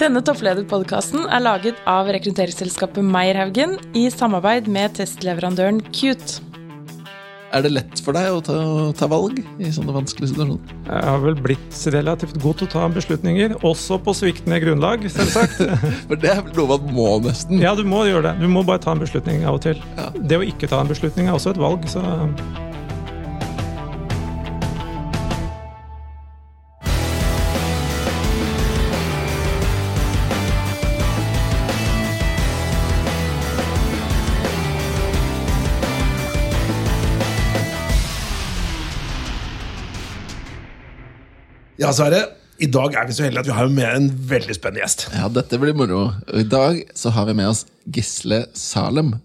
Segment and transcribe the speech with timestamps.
[0.00, 6.40] Denne topplederpodkasten er laget av rekrutteringsselskapet Meierhaugen i samarbeid med testleverandøren Cute.
[7.52, 8.56] Er det lett for deg å ta,
[8.96, 10.72] ta valg i sånne vanskelige situasjoner?
[10.86, 15.60] Jeg har vel blitt relativt god til å ta beslutninger, også på sviktende grunnlag, selvsagt.
[16.08, 17.60] For det er vel noe man må, nesten.
[17.60, 18.34] ja, du må gjøre det.
[18.40, 19.84] Du må bare ta en beslutning av og til.
[20.00, 20.08] Ja.
[20.16, 22.06] Det å ikke ta en beslutning er også et valg, så
[41.90, 42.18] Ja, Sverre.
[42.62, 45.08] I dag er vi så heldige at vi har med en veldig spennende gjest.
[45.10, 46.04] Ja, dette blir moro.
[46.30, 49.16] Og I dag så har vi med oss Gisle Salem.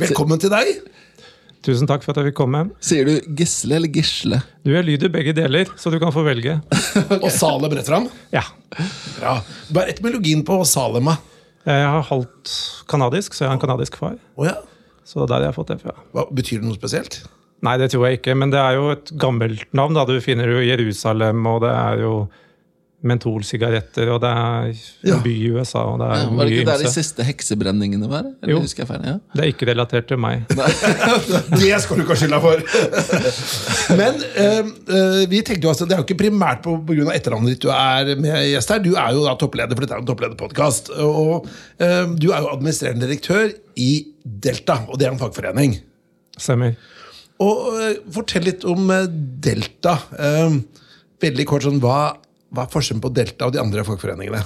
[0.00, 0.70] Velkommen til deg.
[1.60, 2.62] tusen takk for at jeg fikk komme.
[2.80, 4.40] Sier du Gisle eller Gisle?
[4.64, 6.56] Du, jeg lyder begge deler, så du kan få velge.
[7.20, 8.08] Og Salem rett fram.
[8.32, 8.46] Ja.
[9.20, 9.36] Bra.
[9.82, 11.18] er etymologien på Salema.
[11.68, 12.56] Jeg har halvt
[12.88, 14.16] kanadisk, så jeg har en kanadisk far.
[14.40, 14.56] Oh, ja.
[15.04, 15.98] Så der har jeg fått det fra.
[16.16, 17.26] Hva, betyr det noe spesielt?
[17.64, 19.94] Nei, det tror jeg ikke, men det er jo et gammelt navn.
[19.96, 20.04] da.
[20.04, 22.28] Du finner jo Jerusalem, og det er jo
[23.06, 24.70] mentolsigaretter, og det er
[25.06, 25.18] Ja.
[25.22, 28.24] by i USA, og det er Ja, var det ikke der de siste heksebrenningene var?
[28.42, 28.60] Eller Jo.
[28.60, 29.04] husker jeg feil?
[29.04, 29.18] Ja.
[29.34, 30.42] Det er ikke relatert til meg.
[30.50, 32.56] Det skal du ikke ha skylda for.
[34.00, 34.58] Men eh,
[34.96, 37.12] eh, vi tenkte jo altså, det er jo ikke primært på pga.
[37.14, 38.78] etternavnet ditt du er med gjest her.
[38.82, 40.90] Du er jo da toppleder, for dette er en topplederpodkast.
[40.98, 41.46] Og
[41.78, 45.78] eh, du er jo administrerende direktør i Delta, og det er en fagforening.
[46.38, 46.74] Stemmer.
[47.44, 49.08] Og eh, fortell litt om eh,
[49.44, 49.96] Delta.
[50.18, 50.60] Eh,
[51.22, 52.16] veldig kort sånn, hva,
[52.54, 54.42] hva er forskjellen på Delta og de andre fagforeningene?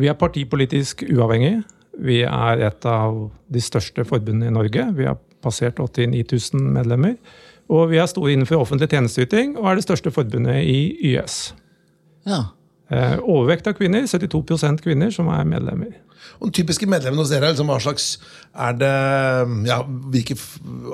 [0.00, 1.64] Vi er partipolitisk uavhengige.
[1.96, 3.16] Vi er et av
[3.52, 4.84] de største forbundene i Norge.
[4.96, 7.16] Vi har passert 89 000 medlemmer.
[7.72, 10.78] Og vi er store innenfor offentlig tjenesteyting og er det største forbundet i
[11.12, 11.40] YS.
[12.28, 12.44] ja.
[12.86, 15.96] Eh, overvekt av kvinner, 72% kvinner, som er medlemmer.
[16.40, 18.18] Og den typiske medlemmene hos dere, liksom, hva slags
[18.54, 18.94] er det,
[19.68, 19.80] ja,
[20.12, 20.36] hvilke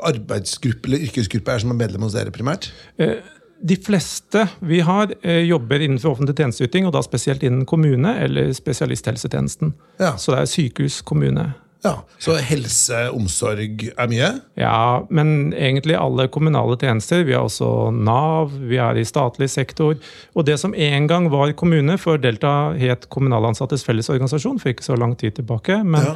[0.08, 2.70] arbeidsgruppe eller yrkesgruppe er det som er medlem hos dere primært?
[2.98, 3.22] Eh,
[3.62, 8.50] De fleste vi har, eh, jobber innenfor offentlig tjenesteyting, og da spesielt innen kommune eller
[8.52, 9.74] spesialisthelsetjenesten.
[10.00, 10.16] Ja.
[10.16, 11.54] Så det er sykehus, kommune.
[11.84, 14.28] Ja, Så helse, omsorg er mye?
[14.56, 17.24] Ja, men egentlig alle kommunale tjenester.
[17.26, 19.96] Vi har også Nav, vi er i statlig sektor.
[20.36, 24.96] Og det som en gang var kommune, for Delta het Kommunalansattes Fellesorganisasjon for ikke så
[24.96, 25.80] lang tid tilbake.
[25.84, 26.14] Men, Ja.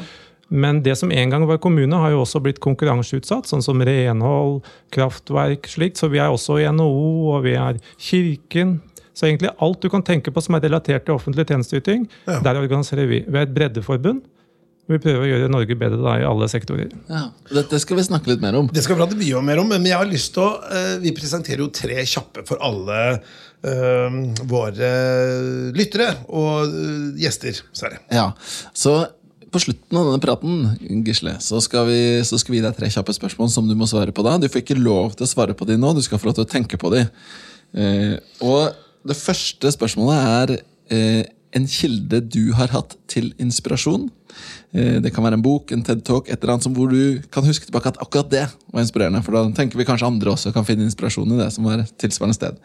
[0.51, 4.63] men det som en gang var kommune, har jo også blitt konkurranseutsatt, sånn som renhold,
[4.93, 5.97] kraftverk, slikt.
[5.99, 8.81] Så vi er også i NHO, og vi er Kirken.
[9.17, 12.39] Så egentlig alt du kan tenke på som er relatert til offentlig tjenesteyting, Ja.
[12.41, 13.25] der organiserer vi.
[13.27, 14.23] Vi er et breddeforbund.
[14.87, 16.93] Vi prøver å gjøre Norge bedre da, i alle sektorer.
[17.11, 17.25] ja.
[17.51, 18.69] Dette skal vi snakke litt mer om.
[18.71, 21.13] Det skal vi prate mye mer om, men jeg har lyst til å eh, Vi
[21.17, 24.91] presenterer jo tre kjappe for alle eh, våre
[25.77, 27.63] lyttere og eh, gjester.
[27.75, 27.99] Sverre.
[28.15, 28.31] Ja,
[28.75, 28.97] Så
[29.55, 32.91] på slutten av denne praten Gisle, så skal, vi, så skal vi gi deg tre
[32.93, 34.25] kjappe spørsmål som du må svare på.
[34.27, 34.37] da.
[34.43, 36.45] Du får ikke lov til å svare på de nå, du skal få lov til
[36.45, 37.07] å tenke på de.
[37.79, 38.77] Eh, og
[39.07, 40.55] det første spørsmålet er
[40.93, 41.23] eh,
[41.57, 44.11] en kilde du har hatt til inspirasjon.
[44.75, 47.47] Eh, det kan være en bok, en TED-talk, et eller annet som hvor du kan
[47.47, 49.23] huske tilbake at akkurat det var inspirerende.
[49.25, 52.37] For da tenker vi kanskje andre også kan finne inspirasjon i det som var tilsvarende
[52.37, 52.61] sted.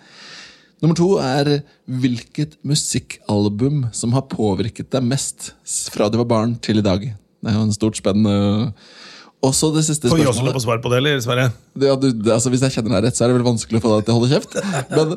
[0.82, 5.52] Nummer to er hvilket musikkalbum som har påvirket deg mest
[5.94, 7.06] fra du var barn til i dag.
[7.06, 8.74] Det er jo en stort spennende
[9.46, 10.26] Også det siste spørsmålet.
[10.26, 11.48] Får vi også lov å svare på det, eller, Sverre?
[11.74, 13.86] Det, ja, du, altså, hvis jeg kjenner deg rett, så er det vel vanskelig å
[13.86, 14.58] få deg til å holde kjeft.
[14.98, 15.16] Men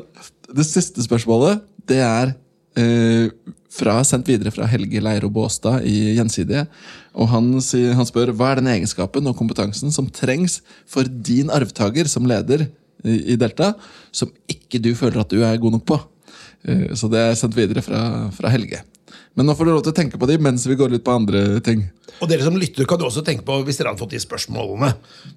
[0.57, 2.33] det siste spørsmålet, det er
[2.81, 3.27] eh,
[3.75, 6.65] fra, sendt videre fra Helge Leiro Båstad i Gjensidige.
[7.15, 11.51] Og han, sier, han spør hva er den egenskapen og kompetansen som trengs for din
[11.53, 12.67] arvtaker som leder
[13.03, 13.73] i, i Delta,
[14.15, 15.99] som ikke du føler at du er god nok på.
[16.67, 18.01] Eh, så det er sendt videre fra,
[18.35, 18.81] fra Helge.
[19.35, 21.15] Men nå får du lov til å tenke på de mens vi går litt på
[21.15, 21.83] andre ting.
[22.23, 24.93] Og dere som lytter, kan jo også tenke på hvis dere hadde fått de spørsmålene.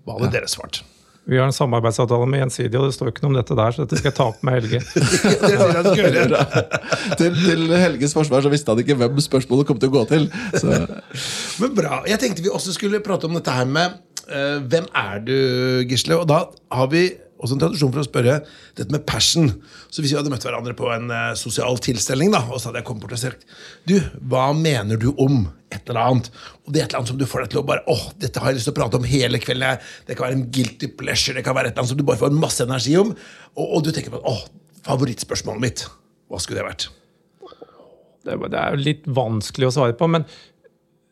[0.06, 0.84] Hva hadde dere svart?
[1.28, 3.84] Vi har en samarbeidsavtale med Gjensidige, og det står ikke noe om dette der, så
[3.84, 4.78] dette skal jeg ta opp med Helge.
[7.18, 10.24] Til, til Helges forsvar så visste han ikke hvem spørsmålet kom til å gå til.
[10.56, 10.68] Så
[11.60, 12.00] Men bra.
[12.08, 13.86] Jeg tenkte vi også skulle prate om dette her med
[14.30, 15.36] uh, hvem er du,
[15.90, 16.16] Gisle?
[16.16, 17.02] Og da har vi
[17.38, 18.34] også en tradisjon for å spørre
[18.78, 19.50] dette med passion.
[19.88, 22.82] Så hvis vi hadde møtt hverandre på en uh, sosial tilstelning, da, og så hadde
[22.82, 23.46] jeg kommet bort og sagt
[23.88, 23.96] Du,
[24.30, 26.30] hva mener du om et eller annet?
[26.64, 28.42] Og det er et eller annet som du får deg til å bare åh, dette
[28.42, 29.88] har jeg lyst til å prate om hele kvelden.
[30.08, 32.22] Det kan være en guilty pleasure, det kan være et eller annet som du bare
[32.22, 33.14] får masse energi om.
[33.54, 34.44] Og, og du tenker på åh,
[34.88, 35.86] favorittspørsmålet mitt.
[36.28, 36.90] Hva skulle det vært?
[38.26, 40.26] Det det er jo litt vanskelig å svare på, men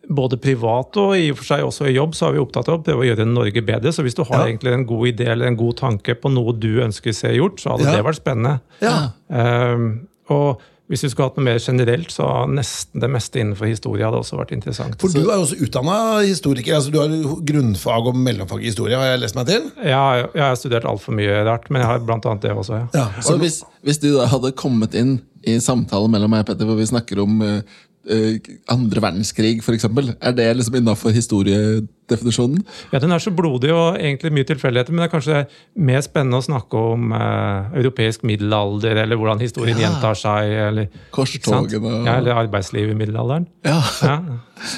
[0.09, 2.79] både privat og i og for seg også i jobb så er vi opptatt av
[2.81, 3.93] å prøve å gjøre Norge bedre.
[3.93, 4.47] Så hvis du har Ja.
[4.53, 7.59] egentlig en god idé eller en god tanke på noe du ønsker å se gjort,
[7.61, 7.97] så hadde Ja.
[7.97, 8.61] det vært spennende.
[8.81, 9.11] Ja.
[9.31, 14.05] Um, og Hvis vi skulle hatt noe mer generelt, så nesten det meste innenfor historie
[14.05, 14.95] hadde også vært interessant.
[15.01, 16.77] For du er jo også utdanna historiker.
[16.77, 17.09] altså Du har
[17.43, 19.63] grunnfag og mellomfag i historie, har jeg lest meg til?
[19.85, 22.71] Ja, jeg har studert altfor mye rart, men jeg har blant annet det også.
[22.71, 22.87] ja.
[22.95, 26.47] Ja, så, Og hvis, hvis du da hadde kommet inn i samtalen mellom meg og
[26.53, 27.63] Petter, hvor vi snakker om eh,
[28.71, 29.89] andre verdenskrig, f.eks.,
[30.21, 31.15] er det liksom innafor
[32.07, 32.65] historiedefinisjonen?
[32.93, 35.41] Ja, Den er så blodig og egentlig mye tilfeldigheter, men det er kanskje
[35.77, 39.89] mer spennende å snakke om eh, europeisk middelalder, eller hvordan historien Ja.
[39.91, 40.51] gjentar seg.
[40.69, 40.89] Eller?
[41.11, 43.47] Korstogene ja, eller arbeidslivet i middelalderen.
[43.65, 43.81] Ja.
[44.03, 44.17] Ja.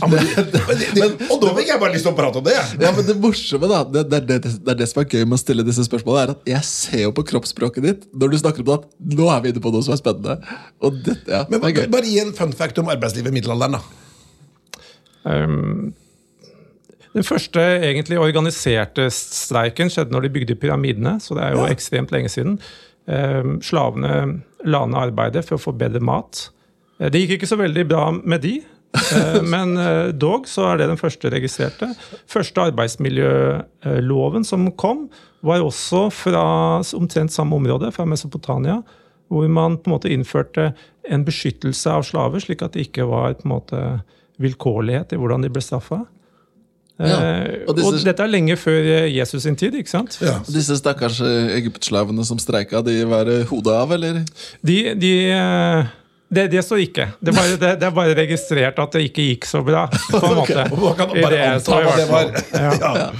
[0.00, 2.56] ja, men, det, det, og da fikk jeg bare lyst til å prate om det!
[2.80, 5.24] Ja, men Det morsomme da, det, det, er det, det er det som er gøy
[5.28, 8.38] med å stille disse spørsmålene, er at jeg ser jo på kroppsspråket ditt når du
[8.40, 8.88] snakker om det at
[9.18, 10.38] nå er vi inne på noe som er spennende.
[10.82, 11.88] Og det, ja, Men det er gøy.
[11.92, 13.78] Bare gi en fun fact om arbeidslivet i middelalderen.
[13.78, 13.84] da.
[15.28, 15.92] Um,
[17.18, 21.72] den første egentlig organiserte streiken skjedde når de bygde pyramidene, så det er jo Ja.
[21.74, 22.58] ekstremt lenge siden.
[23.08, 26.50] Um, slavene la ned arbeidet for å få bedre mat.
[27.00, 28.58] Eh, Det gikk ikke så veldig bra med de,
[28.94, 31.88] eh, men eh, dog så er det den første registrerte.
[32.28, 35.08] Første arbeidsmiljøloven som kom,
[35.42, 36.44] var også fra
[36.98, 38.82] omtrent samme område, fra Mesopotamia,
[39.30, 40.72] hvor man på en måte innførte
[41.08, 43.82] en beskyttelse av slaver, slik at det ikke var på en måte
[44.42, 46.04] vilkårlighet i hvordan de ble straffa.
[46.98, 47.16] Ja,
[47.68, 49.76] Og, og og, dette er lenge før eh, Jesus sin tid.
[49.78, 50.16] ikke sant?
[50.24, 50.40] Ja.
[50.42, 54.18] Og Disse stakkars eh, egyptslavene som streika, de var eh, hodet av, eller?
[54.66, 55.92] De, de, eh,
[56.28, 57.06] det, det står ikke.
[57.20, 59.86] Det er, bare, det, det er bare registrert at det ikke gikk så bra.
[60.10, 60.64] på en måte.
[60.66, 60.82] okay.
[60.82, 62.34] man kan bare det anta hva det var.
[62.52, 62.74] Ja.
[63.04, 63.10] Ja.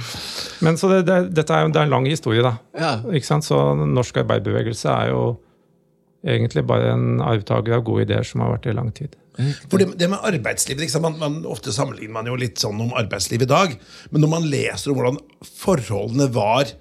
[0.59, 2.57] Men så det, det, dette er, det er en lang historie, da.
[2.75, 2.97] Ja.
[3.15, 3.47] Ikke sant?
[3.47, 5.21] Så norsk arbeiderbevegelse er jo
[6.25, 9.15] egentlig bare en arvtaker av gode ideer som har vært det i lang tid.
[9.71, 11.05] For det, det med arbeidslivet, liksom.
[11.05, 13.75] Man, man, Ofte sammenligner man jo litt sånn om arbeidsliv i dag.
[14.11, 15.19] Men når man leser om hvordan
[15.61, 16.73] forholdene var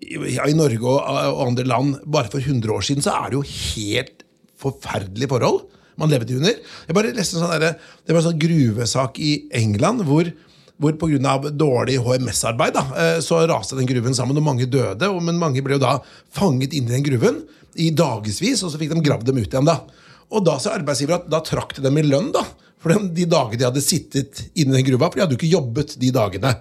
[0.00, 3.40] i, i Norge og, og andre land bare for 100 år siden, så er det
[3.40, 4.24] jo helt
[4.58, 5.66] forferdelige forhold
[5.98, 6.54] man levde under.
[6.86, 7.74] Jeg bare leste sånn der,
[8.06, 10.30] Det var en sånn gruvesak i England hvor
[10.78, 11.50] hvor pga.
[11.50, 15.08] dårlig HMS-arbeid eh, så raste den gruven sammen, og mange døde.
[15.20, 15.96] Men mange ble jo da
[16.30, 17.40] fanget inn i den gruven
[17.78, 19.68] i dagevis, og så fikk de gravd dem ut igjen.
[19.68, 19.80] da.
[20.28, 22.44] Og da sa arbeidsgiver at da trakk de dem i lønn da,
[22.78, 25.40] for de, de dagene de hadde sittet inne i den gruva, for de hadde jo
[25.40, 26.52] ikke jobbet de dagene.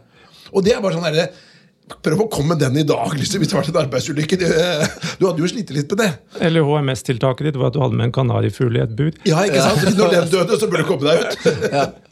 [0.54, 1.28] Og det er bare sånn derre
[2.04, 4.38] Prøv å komme med den i dag, liksom, hvis det var en arbeidsulykke.
[4.42, 4.45] Du,
[5.22, 6.10] du hadde jo slitt litt med det.
[6.44, 9.13] Eller HMS-tiltaket ditt var at du hadde med en kanarifugl i et bur.
[9.28, 9.88] Ja, ikke sant?
[10.00, 11.38] Når den døde, så burde du komme deg ut.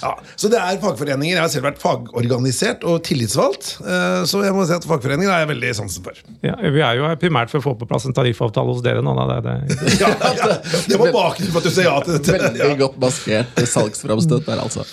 [0.00, 0.14] Ja.
[0.40, 1.34] Så det er fagforeninger.
[1.36, 3.74] Jeg har selv vært fagorganisert og tillitsvalgt.
[3.84, 6.16] eh, Så jeg må si at fagforeninger har jeg veldig sansen for.
[6.40, 9.02] Ja, vi er jo her primært for å få på plass en tariffavtale hos dere
[9.04, 9.12] nå.
[9.18, 9.26] Da.
[9.28, 9.90] Det er det.
[10.00, 10.08] Ja,
[10.38, 10.48] ja.
[10.88, 12.38] Det var bakgrunnen for at du sa ja til dette.
[12.46, 12.70] Veldig Ja.
[12.80, 14.86] godt maskert salgsframstøt der, altså.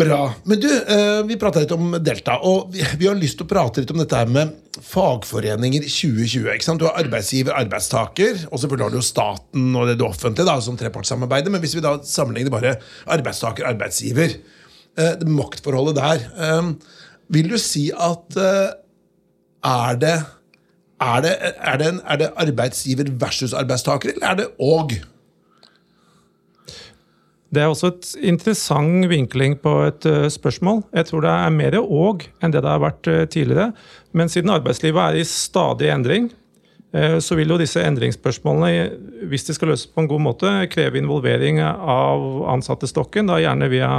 [0.00, 0.20] Bra.
[0.48, 3.82] Men du, eh, vi prata litt om Delta, og vi har lyst til å prate
[3.82, 6.48] litt om dette her med fagforeninger 2020.
[6.54, 6.80] ikke sant?
[6.80, 10.78] Du har arbeidsgiver, arbeidstaker, og selvfølgelig har du jo staten og det, offentlige da, som
[10.80, 11.52] trepartssamarbeidet.
[11.52, 12.74] Men hvis vi da sammenligner bare
[13.12, 14.38] arbeidstaker arbeidsgiver,
[14.96, 16.72] eh, det maktforholdet der eh,
[17.30, 20.16] Vil du si at er det
[21.00, 24.96] er det, er, det en, er det arbeidsgiver versus arbeidstaker, eller er det og?
[27.50, 30.84] Det er også et interessant vinkling på et eh, spørsmål.
[30.94, 33.72] Jeg tror det er mer og enn det det har vært eh, tidligere.
[34.14, 36.28] Men siden arbeidslivet er i stadig endring,
[36.94, 41.02] eh, så vil jo disse endringsspørsmålene, hvis de skal løses på en god måte, kreve
[41.02, 42.22] involvering av
[42.54, 43.90] ansattestokken, da gjerne via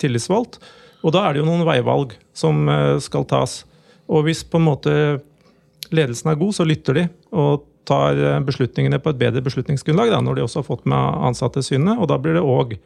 [0.00, 0.56] tillitsvalgt.
[1.04, 2.64] Og da er det jo noen veivalg som
[3.04, 3.60] skal tas.
[4.08, 4.92] Og hvis på en måte
[5.92, 10.20] ledelsen er god, så lytter de og tar eh, beslutningene på et bedre beslutningsgrunnlag, da,
[10.24, 12.76] når de også har fått med ansatte synene, og da blir det òg.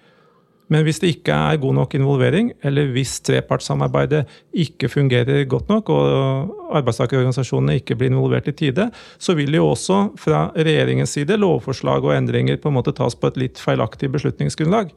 [0.71, 4.23] Men hvis det ikke er god nok involvering, eller hvis trepartssamarbeidet
[4.55, 8.87] ikke fungerer godt nok, og arbeidstakerorganisasjonene ikke blir involvert i tide,
[9.19, 13.33] så vil jo også fra regjeringens side lovforslag og endringer på en måte tas på
[13.33, 14.95] et litt feilaktig beslutningsgrunnlag.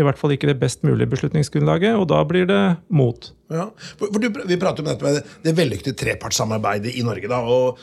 [0.00, 3.28] I hvert fall ikke det best mulige beslutningsgrunnlaget, og da blir det mot.
[3.52, 3.68] Ja,
[4.00, 7.28] for, for du, Vi prater om dette med det vellykkede trepartssamarbeidet i Norge.
[7.30, 7.78] da, og,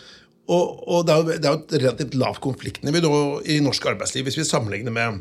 [0.50, 3.12] og, og det, er jo, det er jo et relativt lavt konfliktnivå
[3.46, 5.20] i norsk arbeidsliv hvis vi sammenligner med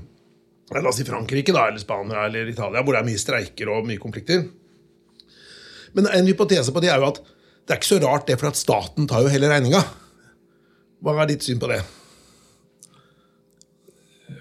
[0.72, 3.86] la oss si Frankrike da, eller Spania eller Italia, hvor det er mye streiker og
[3.88, 4.42] mye konflikter.
[5.96, 8.48] Men en hypotese på det er jo at det er ikke så rart, det, for
[8.50, 9.80] at staten tar jo hele regninga.
[11.04, 11.82] Hva er ditt syn på det?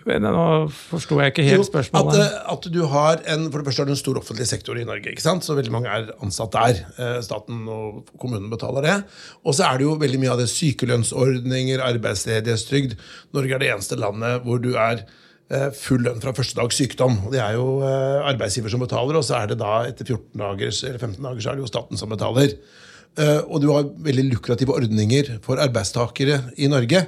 [0.08, 2.20] Nå forsto jeg ikke helt jo, spørsmålet.
[2.22, 4.86] At, at du har en, For det første har du en stor offentlig sektor i
[4.88, 5.12] Norge.
[5.12, 5.44] ikke sant?
[5.48, 6.82] Så veldig mange er ansatt der.
[6.98, 8.98] Eh, Staten og kommunen betaler det.
[9.44, 12.98] Og så er det jo veldig mye av det sykelønnsordninger, arbeidsledighetstrygd.
[13.38, 15.04] Norge er det eneste landet hvor du er
[15.52, 17.20] eh, full lønn fra første dag sykdom.
[17.28, 20.44] Og Det er jo eh, arbeidsgiver som betaler, og så er det da etter 14
[20.44, 22.58] dager, eller 15 dager så er det jo staten som betaler.
[23.18, 27.06] Eh, Og du har veldig lukrative ordninger for arbeidstakere i Norge.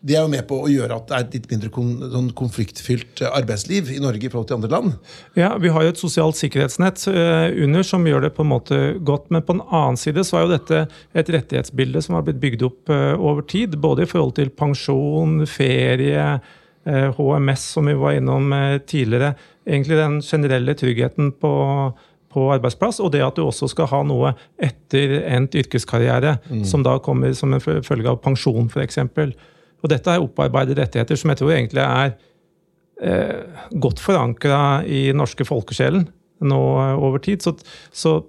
[0.00, 2.30] Det er jo med på å gjøre at det er et litt mindre kon sånn
[2.36, 4.94] konfliktfylt eh, arbeidsliv i Norge i forhold til andre land.
[5.36, 8.78] Ja, Vi har jo et sosialt sikkerhetsnett uh, under som gjør det på en måte
[9.04, 9.28] godt.
[9.28, 10.80] Men på den annen side så er jo dette
[11.12, 13.76] et rettighetsbilde som har blitt bygd opp uh, over tid.
[13.80, 16.26] Både i forhold til pensjon, ferie,
[16.88, 18.54] uh, HMS, som vi var innom
[18.88, 19.34] tidligere.
[19.68, 21.52] Egentlig den generelle tryggheten på
[22.30, 24.28] på arbeidsplass, og det at du også skal ha noe
[24.62, 26.60] etter endt yrkeskarriere, mm.
[26.62, 29.00] som da kommer som en følge av pensjon, f.eks.
[29.80, 32.16] Og dette er opparbeidede rettigheter som jeg tror egentlig er
[33.00, 36.08] eh, godt forankra i norske folkesjelen
[36.40, 36.60] nå
[36.96, 37.44] over tid.
[37.44, 37.56] Så,
[37.92, 38.20] så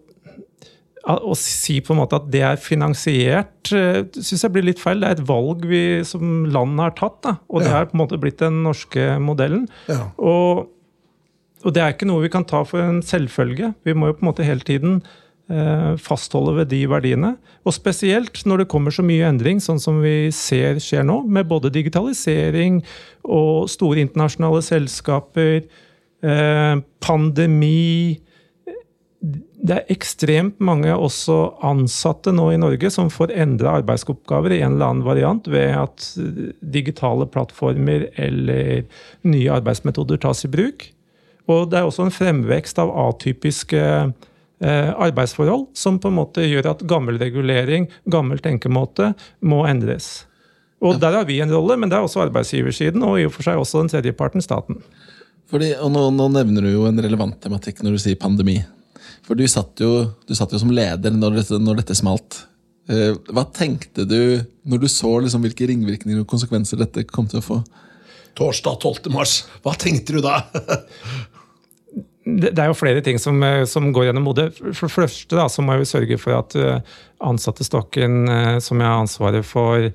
[1.01, 5.01] å si på en måte at det er finansiert, eh, syns jeg blir litt feil.
[5.01, 7.79] Det er et valg vi som land har tatt, da, og det ja.
[7.79, 9.67] er på en måte blitt den norske modellen.
[9.91, 10.11] Ja.
[10.21, 10.69] Og
[11.61, 13.75] og det er ikke noe vi kan ta for en selvfølge.
[13.85, 15.11] Vi må jo på en måte hele tiden eh,
[16.01, 17.35] fastholde ved de verdiene.
[17.67, 21.49] Og spesielt når det kommer så mye endring, sånn som vi ser skjer nå, med
[21.49, 22.81] både digitalisering
[23.27, 25.63] og store internasjonale selskaper,
[26.23, 28.21] eh, pandemi
[29.61, 31.35] det er ekstremt mange også
[31.67, 36.07] ansatte nå i Norge som får endra arbeidsoppgaver i en eller annen variant ved at
[36.73, 38.87] digitale plattformer eller
[39.21, 40.87] nye arbeidsmetoder tas i bruk.
[41.45, 44.11] Og det er også en fremvekst av atypiske eh,
[44.61, 50.27] arbeidsforhold som på en måte gjør at gammel regulering, gammel tenkemåte, må endres.
[50.81, 53.45] Og Der har vi en rolle, men det er også arbeidsgiversiden og i og for
[53.45, 54.79] seg også den tredje parten, staten.
[55.51, 58.57] Fordi, og nå, nå, nevner du jo en relevant tematikk når du sier pandemi.
[59.27, 59.91] For du satt jo,
[60.25, 62.39] du satt jo som leder når dette, når dette smalt.
[62.89, 67.43] Eh, hva tenkte du når du så liksom hvilke ringvirkninger og konsekvenser dette kom til
[67.43, 67.59] å få?
[68.39, 69.11] Torsdag 12.
[69.13, 69.41] mars.
[69.61, 70.39] Hva tenkte du da?
[72.25, 74.51] det, er jo flere ting som, eh, som går gjennom hodet.
[74.77, 77.01] For det første da, så må vi sørge for at ansattestokken
[77.31, 79.89] ansatte-stokken eh, som jeg har ansvaret for,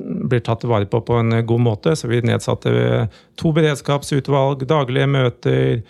[0.00, 1.94] blir tatt vare på på en god måte.
[1.96, 3.08] Så vi nedsatte
[3.38, 5.82] to beredskapsutvalg, daglige møter,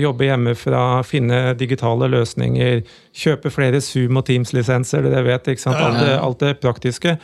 [0.00, 2.80] jobbe hjemmefra, finne digitale løsninger,
[3.12, 5.04] kjøpe flere Zoom- og Teams-lisenser.
[5.04, 5.76] Dere vet, ikke sant?
[5.76, 7.16] Alt det, alt det praktiske.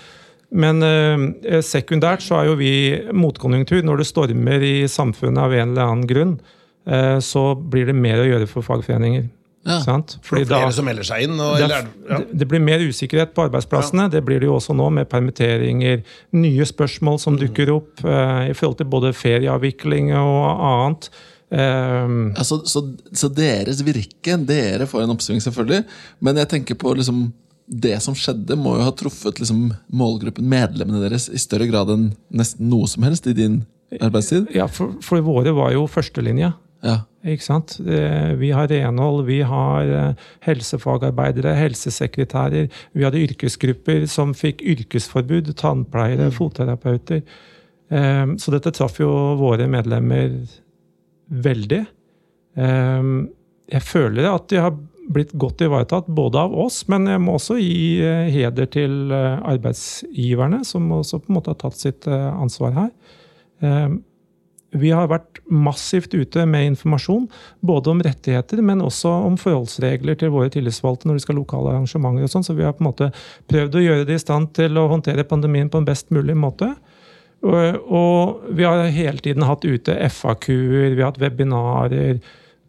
[0.57, 2.75] Men eh, sekundært så er jo vi
[3.12, 3.81] motkonjunktur.
[3.85, 6.56] Når det stormer i samfunnet av en eller annen grunn, Eh,
[6.87, 9.25] så blir det mer å gjøre for fagforeninger.
[9.66, 9.81] Ja.
[9.83, 11.38] For flere da, som melder seg inn?
[11.43, 12.19] Og, det, ja.
[12.31, 14.07] det, blir mer usikkerhet på arbeidsplassene.
[14.07, 14.12] Ja.
[14.14, 16.05] Det blir det jo også nå, med permitteringer.
[16.38, 21.09] Nye spørsmål som dukker opp uh, i forhold til både ferieavvikling og annet.
[21.47, 22.83] Um, så, så,
[23.14, 25.83] så, deres virke, dere får en oppsving, selvfølgelig.
[26.23, 27.26] Men jeg tenker på liksom,
[27.66, 32.12] det som skjedde, må jo ha truffet liksom, målgruppen, medlemmene deres, i større grad enn
[32.31, 33.64] nesten noe som helst i din
[33.99, 34.47] arbeidstid?
[34.55, 36.55] Ja, for, for våre var jo førstelinja.
[36.87, 36.97] Ja.
[37.26, 37.75] Ikke sant?
[37.83, 42.69] Vi har renhold, vi har eh, helsefagarbeidere, helsesekretærer.
[42.95, 45.50] Vi hadde yrkesgrupper som fikk yrkesforbud.
[45.59, 46.37] Tannpleiere, mm.
[46.37, 47.25] fotterapeuter.
[47.90, 50.38] Ehm, så dette traff jo våre medlemmer
[51.26, 51.83] veldig.
[52.57, 54.76] Jeg føler at de har
[55.12, 59.38] blitt godt ivaretatt, både av oss, men jeg må også gi eh, heder til eh,
[59.55, 62.93] arbeidsgiverne, som også på en måte har tatt sitt ansvar her.
[64.80, 67.26] Vi har vært massivt ute med informasjon,
[67.64, 71.73] både om rettigheter, men også om forholdsregler til våre tillitsvalgte når de skal ha lokale
[71.75, 72.26] arrangementer.
[72.26, 73.12] og sånn, Så vi har på en måte
[73.49, 76.75] prøvd å gjøre det i stand til å håndtere pandemien på en best mulig måte.
[77.47, 82.18] Og, og vi har hele tiden hatt ute FAQ-er, vi har hatt webinarer.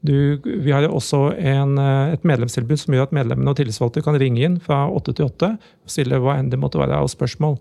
[0.05, 1.77] Du, vi har også en,
[2.13, 5.55] et medlemstilbud som gjør at medlemmene og tillitsvalgte kan ringe inn fra åtte til åtte
[5.57, 7.57] og stille hva enn det måtte være av spørsmål.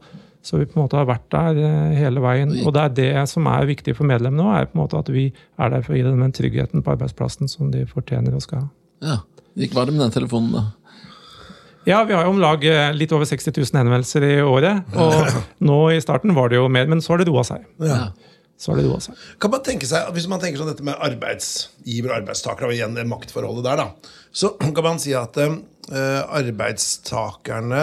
[0.46, 2.52] Så vi på en måte har vært der eh, hele veien.
[2.62, 5.10] Og det er det som er viktig for medlemmene nå, er på en måte at
[5.10, 8.44] vi er der for å gi dem den tryggheten på arbeidsplassen som de fortjener og
[8.44, 8.68] skal ha.
[9.06, 9.16] Ja,
[9.56, 10.66] Gikk var det med den telefonen, da?
[11.86, 14.96] Ja, vi har jo om lag eh, litt over 60 000 henvendelser i året.
[14.98, 15.36] Og
[15.68, 17.66] nå i starten var det jo mer, men så har det roa seg.
[17.82, 18.08] Ja.
[18.58, 19.18] Så har det roa seg.
[19.42, 22.96] Kan man tenke seg, Hvis man tenker sånn dette med arbeidsgiver og arbeidstaker, og igjen
[22.96, 25.56] det maktforholdet der, da, så kan man si at uh,
[26.38, 27.82] arbeidstakerne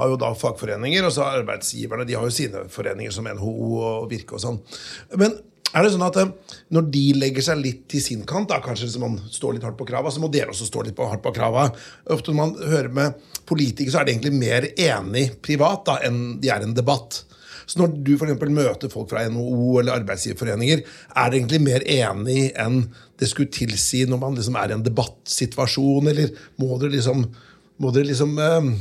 [0.00, 4.10] har jo da fagforeninger, og så arbeidsgiverne de har jo sine foreninger som NHO og
[4.10, 4.60] Virke og sånn.
[5.20, 5.38] Men
[5.70, 6.30] er det sånn at eh,
[6.74, 9.86] når de legger seg litt til sin kant, da kanskje man står litt hardt på
[9.86, 11.68] krava, så må dere også stå litt på, hardt på krava.
[12.10, 16.40] Ofte når man hører med politikere, så er de egentlig mer enig privat da, enn
[16.42, 17.22] de er en debatt.
[17.70, 22.48] Så når du for møter folk fra NHO eller arbeidsgiverforeninger, er det egentlig mer enig
[22.58, 22.82] enn
[23.20, 27.28] det skulle tilsi når man liksom er i en debattsituasjon, eller må dere liksom,
[27.78, 28.72] må dere liksom eh,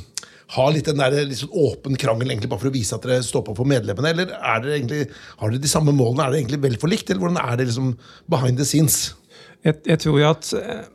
[0.56, 3.44] ha litt den der sånn åpen krangel egentlig bare for å vise at dere står
[3.46, 4.14] på for medlemmene?
[4.14, 5.02] Eller er dere egentlig,
[5.38, 6.26] har dere de samme målene?
[6.26, 7.10] Er det egentlig vel for likt?
[7.10, 7.92] Eller hvordan er det liksom
[8.32, 8.98] behind the scenes?
[9.66, 10.88] Jeg, jeg tror jo at eh,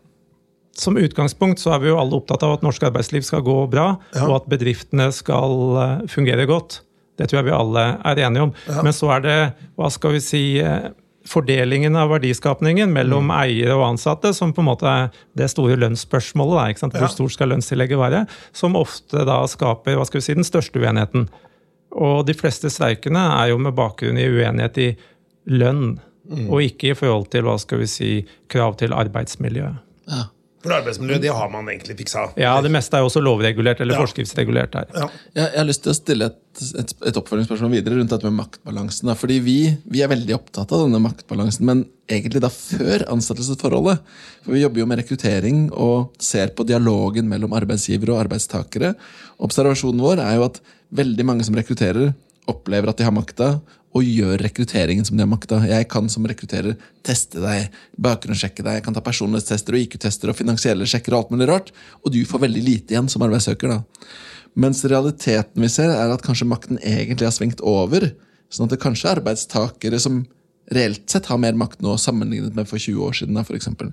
[0.79, 3.93] som utgangspunkt så er vi jo alle opptatt av at norsk arbeidsliv skal gå bra,
[4.17, 4.27] ja.
[4.27, 6.81] og at bedriftene skal eh, fungere godt.
[7.15, 8.53] Det tror jeg vi alle er enige om.
[8.83, 9.39] Men så er det,
[9.79, 10.91] hva skal vi si eh,
[11.27, 13.37] fordelingen av verdiskapningen mellom Mm.
[13.41, 16.81] eiere og ansatte, som på en måte er det store lønnsspørsmålet.
[16.81, 16.99] Da.
[16.99, 18.27] Hvor stort skal lønnstillegget være?
[18.53, 21.29] Som ofte da skaper hva skal vi si, den største uenigheten.
[21.93, 24.97] Og de fleste streikene er jo med bakgrunn i uenighet i
[25.49, 26.49] lønn, Mm.
[26.51, 29.77] og ikke i forhold til hva skal vi si, krav til arbeidsmiljø.
[30.09, 30.25] Ja.
[30.65, 32.23] For arbeidsmiljø, det har man egentlig fiksa.
[32.41, 34.01] Ja, det meste er jo også lovregulert eller Ja.
[34.07, 34.87] forskriftsregulert her.
[34.97, 35.09] Ja.
[35.35, 36.39] Jeg, jeg har lyst til å stille et,
[36.81, 39.11] et, et oppfølgingsspørsmål videre rundt dette med maktbalansen.
[39.11, 39.17] Da.
[39.21, 39.59] Fordi vi,
[39.93, 44.01] vi er veldig opptatt av denne maktbalansen, men egentlig da før ansettelsesforholdet.
[44.47, 48.95] For vi jobber jo med rekruttering og ser på dialogen mellom arbeidsgivere og arbeidstakere.
[49.45, 50.63] Observasjonen vår er jo at
[50.95, 52.15] veldig mange som rekrutterer,
[52.49, 53.55] opplever at de har makta,
[53.95, 55.61] og gjør rekrutteringen som de har makta.
[55.71, 56.75] Jeg kan som rekrutterer
[57.07, 61.35] teste deg, bakgrunnssjekke deg, jeg kan ta personlighetstester og IQ-tester og finansielle sjekker og alt
[61.35, 61.71] mulig rart,
[62.03, 63.71] og du får veldig lite igjen som arbeidssøker.
[63.71, 64.09] da.
[64.59, 68.11] Mens realiteten vi ser, er at kanskje makten egentlig har svingt over.
[68.51, 70.25] Sånn at det kanskje er arbeidstakere som
[70.75, 73.45] reelt sett har mer makt nå, sammenlignet med for 20 år siden.
[73.45, 73.93] for eksempel.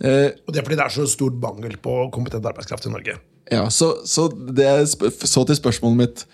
[0.00, 3.18] eh, Og det er fordi det er så stor mangel på kompetent arbeidskraft i Norge.
[3.50, 6.26] ja, så, så, det så til spørsmålet mitt.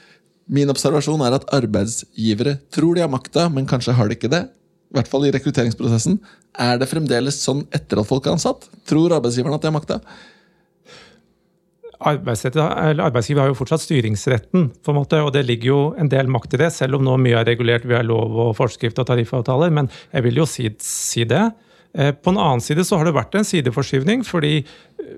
[0.47, 4.45] Min observasjon er at arbeidsgivere tror de har makta, men kanskje har de ikke det.
[4.93, 6.21] I hvert fall i rekrutteringsprosessen.
[6.63, 8.69] Er det fremdeles sånn etter at folk er ansatt?
[8.87, 9.99] Tror arbeidsgiverne at de har makta?
[12.07, 16.55] Arbeidsgiver har jo fortsatt styringsretten, på en måte, og det ligger jo en del makt
[16.55, 19.73] i det, selv om nå mye er regulert via lov og forskrift og tariffavtaler.
[19.75, 21.43] Men jeg vil jo si, si det.
[21.97, 25.17] Eh, På en annen side så har det vært en sideforskyvning, fordi eh,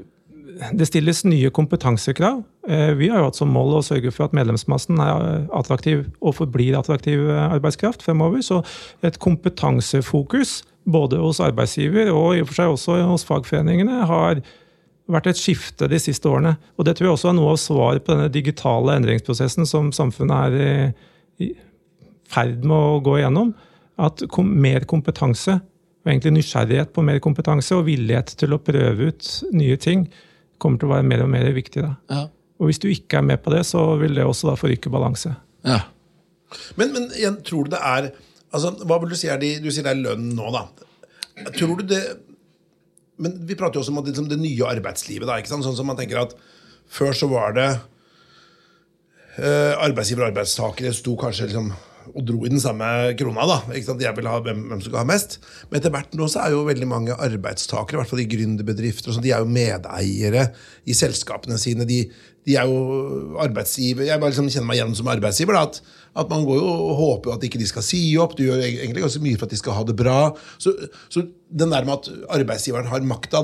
[0.59, 2.43] det stilles nye kompetansekrav.
[2.69, 6.35] Eh, Vi har jo hatt som mål å sørge for at medlemsmassen er attraktiv og
[6.41, 8.43] forblir attraktiv eh, arbeidskraft fremover.
[8.43, 8.63] Så
[9.07, 14.43] et kompetansefokus både hos arbeidsgiver og i og for seg også hos fagforeningene har
[15.09, 16.57] vært et skifte de siste årene.
[16.77, 20.37] Og det tror jeg også er noe av svaret på denne digitale endringsprosessen som samfunnet
[20.49, 21.53] er i, i
[22.29, 23.55] ferd med å gå igjennom.
[23.99, 29.31] At mer kompetanse, og egentlig nysgjerrighet på mer kompetanse og villighet til å prøve ut
[29.57, 30.07] nye ting,
[30.63, 31.85] kommer til å være mer og mer viktig.
[32.11, 32.25] Ja.
[32.59, 35.37] Og hvis du ikke er med på det, så vil det også da forrykke balanse.
[35.67, 35.85] ja.
[36.81, 38.07] Men, men igjen, tror du det er
[38.57, 40.63] altså, Hva vil du si er de, Du sier det er lønn nå, da.
[41.59, 41.99] Tror du det
[43.21, 45.29] Men vi prater jo også om det, liksom, det nye arbeidslivet.
[45.29, 45.67] da, ikke sant?
[45.67, 46.33] Sånn som man tenker at
[46.89, 47.67] Før så var det
[49.37, 51.69] eh, arbeidsgiver og arbeidstakere sto kanskje liksom
[52.15, 52.87] og dro i den samme
[53.19, 53.47] krona.
[53.49, 54.03] da, ikke sant?
[54.05, 55.39] Jeg vil ha hvem, hvem som skal ha mest.
[55.69, 59.15] Men etter hvert nå så er jo veldig mange arbeidstakere, i hvert fall i gründerbedrifter,
[59.15, 60.49] sånn, de er jo medeiere
[60.89, 61.87] i selskapene sine.
[61.89, 62.03] De,
[62.49, 65.57] de er jo arbeidsgiver Jeg bare liksom kjenner meg igjen som arbeidsgiver.
[65.59, 65.81] da, at,
[66.23, 68.37] at Man går jo og håper at ikke de skal si opp.
[68.39, 70.19] Du gjør egentlig ganske mye for at de skal ha det bra.
[70.57, 70.73] Så,
[71.13, 73.43] så den der med at arbeidsgiveren har makta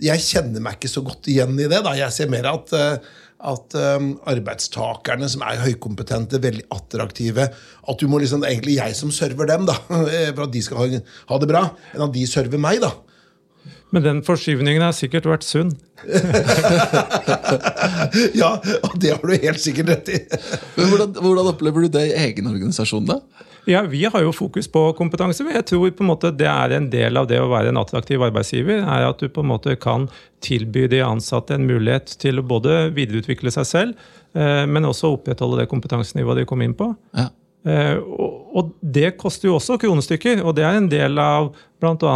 [0.00, 1.82] Jeg kjenner meg ikke så godt igjen i det.
[1.84, 2.98] da, Jeg ser mer at eh,
[3.46, 7.48] at um, arbeidstakerne som er høykompetente, veldig attraktive
[7.86, 9.78] At du må liksom, det er egentlig jeg som server dem, da,
[10.36, 12.82] for at de skal ha, ha det bra, enn at de server meg.
[12.82, 12.92] da.
[13.94, 15.74] Men den forskyvningen har sikkert vært sunn.
[18.36, 20.18] Ja, og det har du helt sikkert rett i.
[20.76, 23.18] Men hvordan, hvordan opplever du det i egen organisasjon, da?
[23.66, 25.42] Ja, Vi har jo fokus på kompetanse.
[25.50, 28.22] Jeg tror på en måte det er en del av det å være en attraktiv
[28.22, 28.84] arbeidsgiver.
[28.84, 30.08] er At du på en måte kan
[30.40, 33.94] tilby de ansatte en mulighet til å både videreutvikle seg selv,
[34.34, 36.94] eh, men også opprettholde det kompetansenivået de kom inn på.
[37.16, 37.28] Ja.
[37.66, 37.98] Eh,
[38.56, 41.50] Og det koster jo også kronestykker, og det er en del av
[41.80, 42.14] bl.a.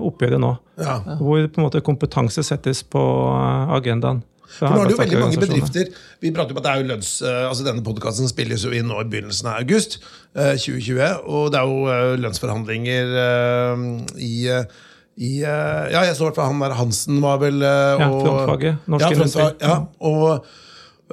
[0.00, 0.56] oppgjøret nå.
[0.80, 0.96] Ja.
[1.20, 4.24] Hvor på en måte kompetanse settes på eh, agendaen.
[4.46, 5.88] For nå er det jo veldig mange bedrifter
[6.22, 7.12] Vi prater om at det er jo lønns...
[7.24, 9.98] eh, altså Denne podkasten spilles jo inn nå i begynnelsen av august
[10.36, 11.24] eh, 2020.
[11.26, 13.86] Og det er jo eh, lønnsforhandlinger eh,
[14.20, 14.66] i eh,
[15.14, 18.08] i, eh, ja, jeg så i hvert fall han der Hansen var vel og, Ja,
[18.10, 20.48] frontfaget, norsk ja, frontfag, ja, og,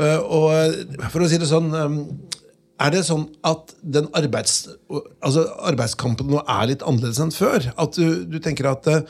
[0.01, 1.99] eh, og eh, for å si det sånn eh,
[2.81, 4.55] Er det sånn at den arbeids,
[5.21, 7.67] altså arbeidskampen nå er litt annerledes enn før?
[7.77, 9.03] At du, du tenker at eh,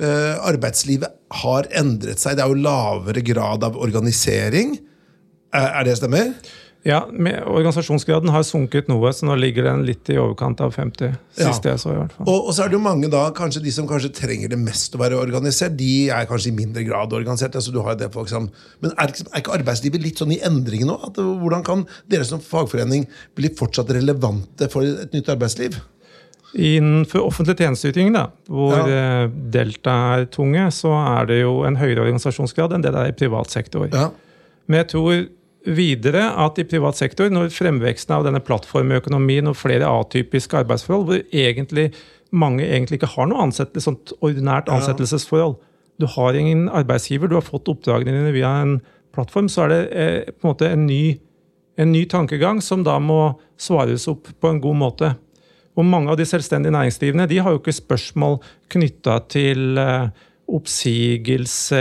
[0.00, 2.38] arbeidslivet har endret seg?
[2.38, 4.78] Det er jo lavere grad av organisering.
[5.52, 6.32] Er, det stemmer?
[6.82, 11.12] Ja, med, Organisasjonsgraden har sunket noe, så nå ligger den litt i overkant av 50.
[11.36, 11.74] Siste Ja.
[11.76, 12.26] jeg så i hvert fall.
[12.26, 14.96] Og, og så er det jo mange da, kanskje de som kanskje trenger det mest
[14.96, 17.54] å være organisert, de er kanskje i mindre grad organisert.
[17.54, 18.50] altså du har det folk som,
[18.82, 20.98] Men er er ikke arbeidslivet litt sånn i endring nå?
[21.06, 25.78] At, hvordan kan dere som fagforening bli fortsatt relevante for et nytt arbeidsliv?
[26.54, 29.22] Innenfor offentlig tjenesteyting, da, hvor Ja.
[29.24, 33.08] eh, Delta er tunge, så er det jo en høyere organisasjonsgrad enn det det er
[33.08, 33.88] i privat sektor.
[33.92, 34.10] Ja.
[34.68, 35.28] Men jeg tror
[35.66, 41.22] videre at i privat sektor, når fremveksten av denne plattformøkonomien og flere atypiske arbeidsforhold, hvor
[41.32, 41.92] egentlig
[42.32, 45.56] mange egentlig ikke har noe ansett, sånt ordinært ansettelsesforhold
[46.00, 48.80] Du har ingen arbeidsgiver, du har fått oppdragene dine via en
[49.14, 51.18] plattform, så er det eh, på en måte en ny
[51.78, 55.14] en ny tankegang som da må svares opp på en god måte.
[55.78, 58.38] Og mange av de selvstendige næringsdrivende de har jo ikke spørsmål
[58.72, 60.10] knytta til eh,
[60.52, 61.80] oppsigelse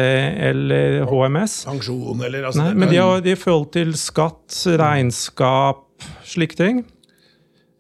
[0.50, 1.64] eller HMS.
[1.68, 5.86] Pensjon eller altså, Nei, men de har i forhold til skatt, regnskap,
[6.28, 6.84] slike ting.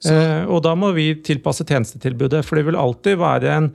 [0.10, 3.70] Eh, og da må vi tilpasse tjenestetilbudet, for det vil alltid være en,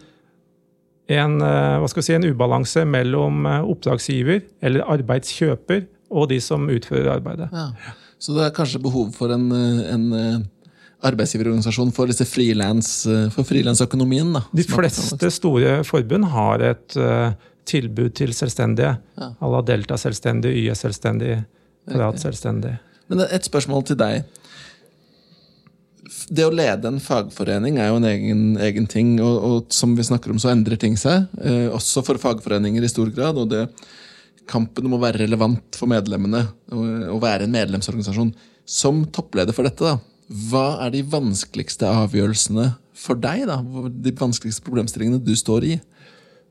[1.15, 6.67] en, eh, hva skal si, en ubalanse mellom eh, oppdragsgiver eller arbeidskjøper og de som
[6.71, 7.49] utfører arbeidet.
[7.55, 7.95] Ja.
[8.19, 10.07] Så det er kanskje behov for en, en
[11.05, 14.33] arbeidsgiverorganisasjon for disse eh, frilansøkonomien?
[14.37, 17.37] da, De fleste store forbund har et eh,
[17.69, 18.97] tilbud til selvstendige.
[19.19, 19.31] Ja.
[19.45, 21.37] Alla Delta selvstendig, YS selvstendig,
[21.87, 22.73] Parat selvstendig.
[23.11, 24.25] Men et spørsmål til deg.
[26.27, 30.07] Det å lede en fagforening er jo en egen, egen ting, og, og som vi
[30.07, 31.29] snakker om, så endrer ting seg.
[31.39, 33.39] Eh, også for fagforeninger i stor grad.
[33.39, 33.69] og det
[34.47, 36.83] Kampen om å være relevant for medlemmene og,
[37.17, 38.31] og være en medlemsorganisasjon.
[38.67, 43.45] Som toppleder for dette, da, hva er de vanskeligste avgjørelsene for deg?
[43.47, 43.61] da?
[43.89, 45.77] De vanskeligste problemstillingene du står i?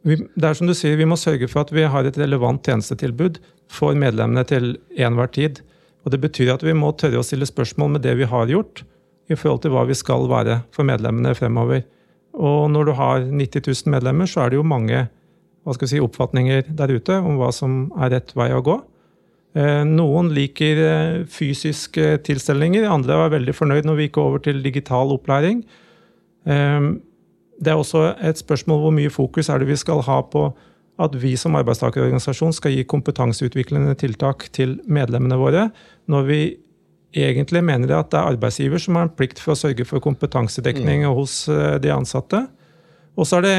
[0.06, 2.62] Vi, det er som du sier, vi må sørge for at vi har et relevant
[2.64, 3.42] tjenestetilbud
[3.74, 5.64] for medlemmene til enhver tid.
[6.06, 8.84] Og Det betyr at vi må tørre å stille spørsmål med det vi har gjort,
[9.26, 11.82] i forhold til hva vi skal være for medlemmene fremover.
[12.38, 15.08] Og når du har 90 000 medlemmer, så er det jo mange
[15.66, 18.78] hva skal vi si, oppfatninger der ute om hva som er rett vei å gå.
[19.56, 24.64] Eh, Noen liker eh, fysiske tilstelninger, andre var veldig fornøyd når vi gikk over til
[24.64, 25.64] digital opplæring.
[26.46, 26.94] Eh,
[27.56, 30.50] Det er også et spørsmål hvor mye fokus er det vi skal ha på
[31.00, 35.70] at vi som arbeidstakerorganisasjon skal gi kompetanseutviklende tiltak til medlemmene våre,
[36.08, 36.40] når vi
[37.16, 41.06] egentlig mener at det er arbeidsgiver som har en plikt for å sørge for kompetansedekning
[41.08, 42.46] hos eh, de ansatte.
[43.16, 43.58] Og så er det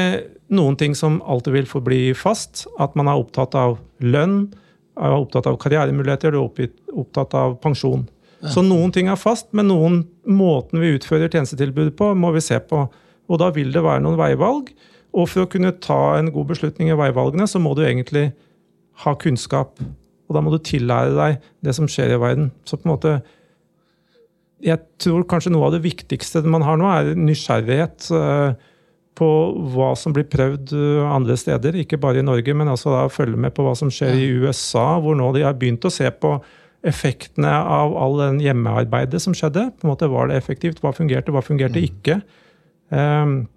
[0.53, 2.67] noen ting som alltid vil forbli fast.
[2.77, 4.51] At man er opptatt av lønn,
[4.97, 8.07] er opptatt av karrieremuligheter du er opptatt av pensjon.
[8.45, 12.59] Så noen ting er fast, men noen måten vi utfører tjenestetilbudet på, må vi se
[12.61, 12.83] på.
[13.27, 14.69] Og da vil det være noen veivalg.
[15.17, 18.29] Og for å kunne ta en god beslutning i veivalgene, så må du egentlig
[19.03, 19.81] ha kunnskap.
[20.27, 22.51] Og da må du tillære deg det som skjer i verden.
[22.67, 23.17] Så på en måte
[24.57, 28.07] Jeg tror kanskje noe av det viktigste man har nå, er nysgjerrighet
[29.17, 29.27] på
[29.73, 31.79] hva som blir prøvd eh, andre steder.
[31.81, 34.99] Ikke bare i Norge, men altså da følge med på hva som skjer i USA,
[35.01, 36.37] hvor nå de har begynt å se på
[36.87, 39.69] effektene av all den hjemmearbeidet som skjedde.
[39.75, 40.81] På en måte Var det effektivt?
[40.83, 42.21] Hva fungerte, hva fungerte ikke?
[42.93, 43.47] Um,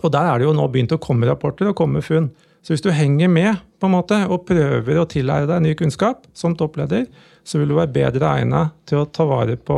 [0.00, 2.30] og der er det jo nå begynt å komme rapporter og komme funn.
[2.62, 6.22] Så hvis du henger med på en måte, og prøver å tillære deg ny kunnskap
[6.38, 7.08] som toppleder,
[7.42, 9.76] så vil du være bedre egnet til å ta vare på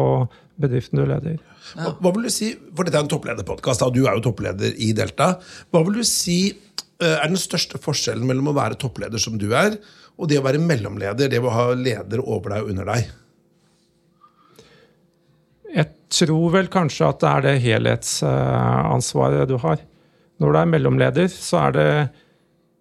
[0.60, 1.40] bedriften du leder.
[1.72, 4.77] Hva, hva vil du si, for Dette er en topplederpodkast, og du er jo toppleder
[4.85, 5.35] i Delta.
[5.72, 9.50] Hva vil du si eh, er den største forskjellen mellom å være toppleder som du
[9.57, 9.79] er,
[10.14, 13.12] og det å være mellomleder, det å ha leder over deg og under deg?
[15.74, 19.81] Jeg tror vel kanskje at det er det helhetsansvaret du har.
[20.42, 21.88] Når du er mellomleder, så er det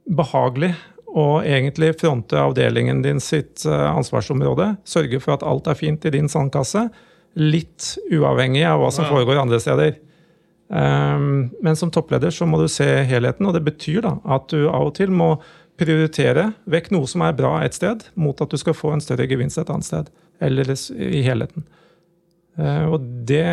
[0.04, 0.74] behagelig
[1.14, 4.76] å egentlig fronte avdelingen din sitt eh, ansvarsområde.
[4.90, 6.88] Sørge for at alt er fint i din sandkasse.
[7.40, 9.96] Litt uavhengig av hva som foregår andre steder.
[10.74, 14.68] Um, men som toppleder så må du se helheten, og det betyr da at du
[14.70, 15.36] av og til må
[15.78, 19.28] prioritere vekk noe som er bra et sted, mot at du skal få en større
[19.30, 20.10] gevinst et annet sted.
[20.44, 21.66] Eller i helheten.
[22.58, 23.46] Eh, og det,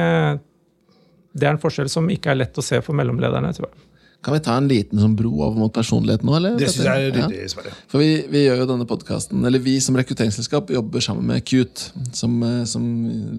[1.32, 3.89] det er en forskjell som ikke er lett å se for mellomlederne, tror jeg.
[4.22, 6.34] Kan vi ta en liten sånn bro over mot personlighet nå?
[6.36, 6.58] eller?
[6.60, 7.26] Det syns jeg er Ja.
[7.26, 7.72] ryddig, Sverre.
[7.88, 11.86] For vi, vi gjør jo denne podcasten, eller vi som rekrutteringsselskap jobber sammen med Qt,
[12.12, 12.82] som, eh, som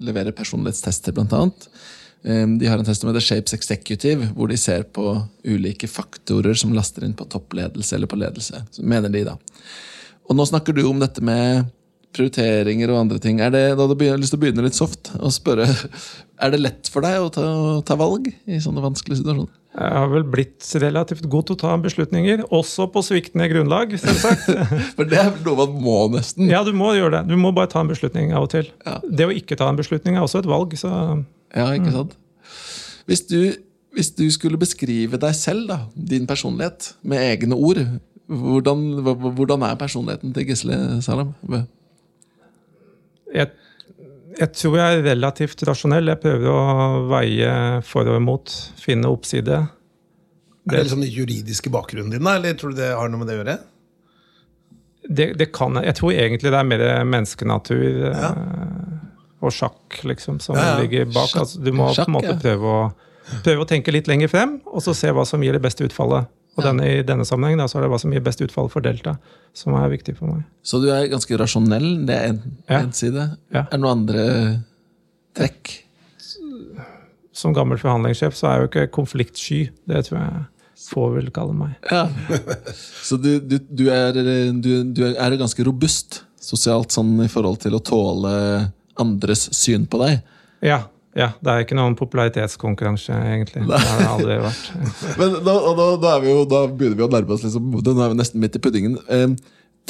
[0.02, 1.68] leverer personlighetstester, blant annet.
[2.24, 5.04] De har en test som heter Shapes Executive, hvor de ser på
[5.44, 8.60] ulike faktorer som laster inn på toppledelse eller på ledelse.
[8.70, 9.36] Så mener de da.
[10.30, 11.66] Og nå snakker du om dette med
[12.14, 13.40] prioriteringer og andre ting.
[13.40, 15.66] Er det, da hadde jeg lyst til å begynne litt soft og spørre,
[16.42, 17.46] er det lett for deg å ta,
[17.90, 19.50] ta valg i sånne vanskelige situasjoner?
[19.72, 23.94] Jeg har vel blitt relativt god til å ta beslutninger, også på sviktende grunnlag.
[23.96, 24.50] selvsagt.
[24.98, 26.50] For det er vel noe man må nesten.
[26.52, 27.32] Ja, du må gjøre det.
[27.32, 28.68] Du må bare ta en beslutning av og til.
[28.84, 28.98] Ja.
[29.00, 30.76] Det å ikke ta en beslutning er også et valg.
[30.76, 30.92] så
[31.56, 32.18] Ja, ikke sant?
[33.08, 33.38] Hvis du,
[33.96, 37.80] hvis du skulle beskrive deg selv, da, din personlighet, med egne ord,
[38.28, 41.32] hvordan, hvordan er personligheten til Gisle Salam?
[43.32, 43.48] jeg,
[44.38, 46.08] jeg tror jeg er relativt rasjonell.
[46.12, 46.62] Jeg prøver å
[47.10, 47.52] veie
[47.86, 49.58] for og imot, finne oppside.
[50.62, 53.36] Er det liksom den juridiske bakgrunnen din, eller tror du det har noe med det
[53.36, 53.58] å gjøre?
[55.02, 55.88] Det, det kan jeg.
[55.90, 58.28] Jeg tror egentlig det er mer menneskenatur Ja.
[58.30, 58.98] eh,
[59.42, 60.74] og sjakk liksom, som Ja, ja.
[60.84, 61.32] ligger bak.
[61.40, 62.38] Altså, du må sjakk, på en måte ja.
[62.44, 62.82] prøve å,
[63.42, 66.30] prøve å tenke litt lenger frem, og så se hva som gir det beste utfallet
[66.52, 68.84] Og denne, i denne sammenheng da, så er det hva som gir best utfall for
[68.84, 69.14] Delta,
[69.56, 70.42] som er viktig for meg.
[70.66, 72.82] Så du er ganske rasjonell, det er en, Ja.
[72.92, 73.24] side.
[73.54, 73.62] Ja.
[73.64, 74.26] Er det noen andre
[75.38, 75.78] trekk?
[77.32, 79.60] Som gammel forhandlingssjef så er jeg jo ikke konfliktsky.
[79.88, 80.42] Det tror jeg
[80.82, 81.76] få vil kalle meg.
[81.88, 82.04] Ja.
[83.06, 87.78] Så du, du, du, er, du, du er ganske robust sosialt sånn i forhold til
[87.78, 88.32] å tåle
[89.00, 90.20] andres syn på deg.
[90.62, 93.66] Ja, ja, det er ikke noen popularitetskonkurranse, egentlig.
[93.68, 94.68] Det har det aldri vært.
[95.20, 98.14] Men da, da, da, vi jo, da begynner vi å nærme oss liksom, Nå er
[98.14, 98.96] vi nesten midt i puddingen.
[99.12, 99.26] Eh,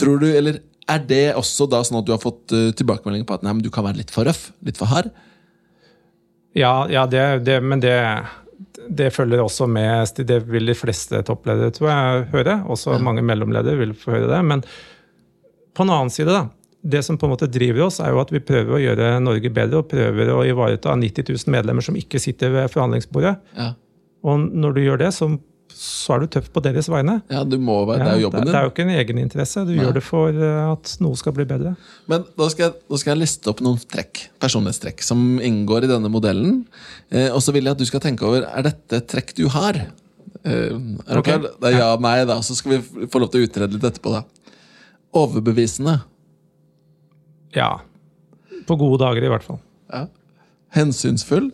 [0.00, 0.58] tror du, eller
[0.90, 3.62] Er det også da sånn at du har fått uh, tilbakemeldinger på at nei, men
[3.62, 4.48] du kan være litt for røff?
[4.66, 5.12] Litt for hard?
[6.58, 7.94] Ja, ja det, det, men det,
[8.90, 12.56] det følger også med Det vil de fleste toppledere tror jeg høre.
[12.66, 14.42] Også mange mellomledere vil få høre det.
[14.50, 14.66] Men
[15.72, 16.48] på en annen side, da.
[16.82, 19.52] Det som på en måte driver oss, er jo at vi prøver å gjøre Norge
[19.54, 23.36] bedre og prøver å ivareta 90 000 medlemmer som ikke sitter ved forhandlingsbordet.
[23.58, 23.72] Ja.
[24.26, 25.28] Og når du gjør det, så,
[25.74, 27.20] så er du tøff på deres vegne.
[27.30, 28.50] ja, du må være, det er jo jobben din.
[28.50, 29.64] det er jo ikke en egeninteresse.
[29.68, 29.78] Du Nei.
[29.84, 31.76] gjør det for eh, at noe skal bli bedre.
[32.10, 35.94] Men da skal, jeg, da skal jeg liste opp noen trekk, personlighetstrekk som inngår i
[35.94, 36.62] denne modellen.
[37.14, 39.84] Eh, og så vil jeg at du skal tenke over er dette trekk du har.
[40.42, 41.50] Eh, er klar?
[41.62, 42.40] Det er ja nei, da.
[42.42, 44.18] Så skal vi få lov til å utrede litt etterpå.
[44.18, 44.24] da.
[45.22, 46.00] Overbevisende.
[47.54, 47.80] Ja.
[48.66, 49.58] På gode dager, i hvert fall.
[49.92, 50.06] Ja.
[50.72, 51.50] Hensynsfull.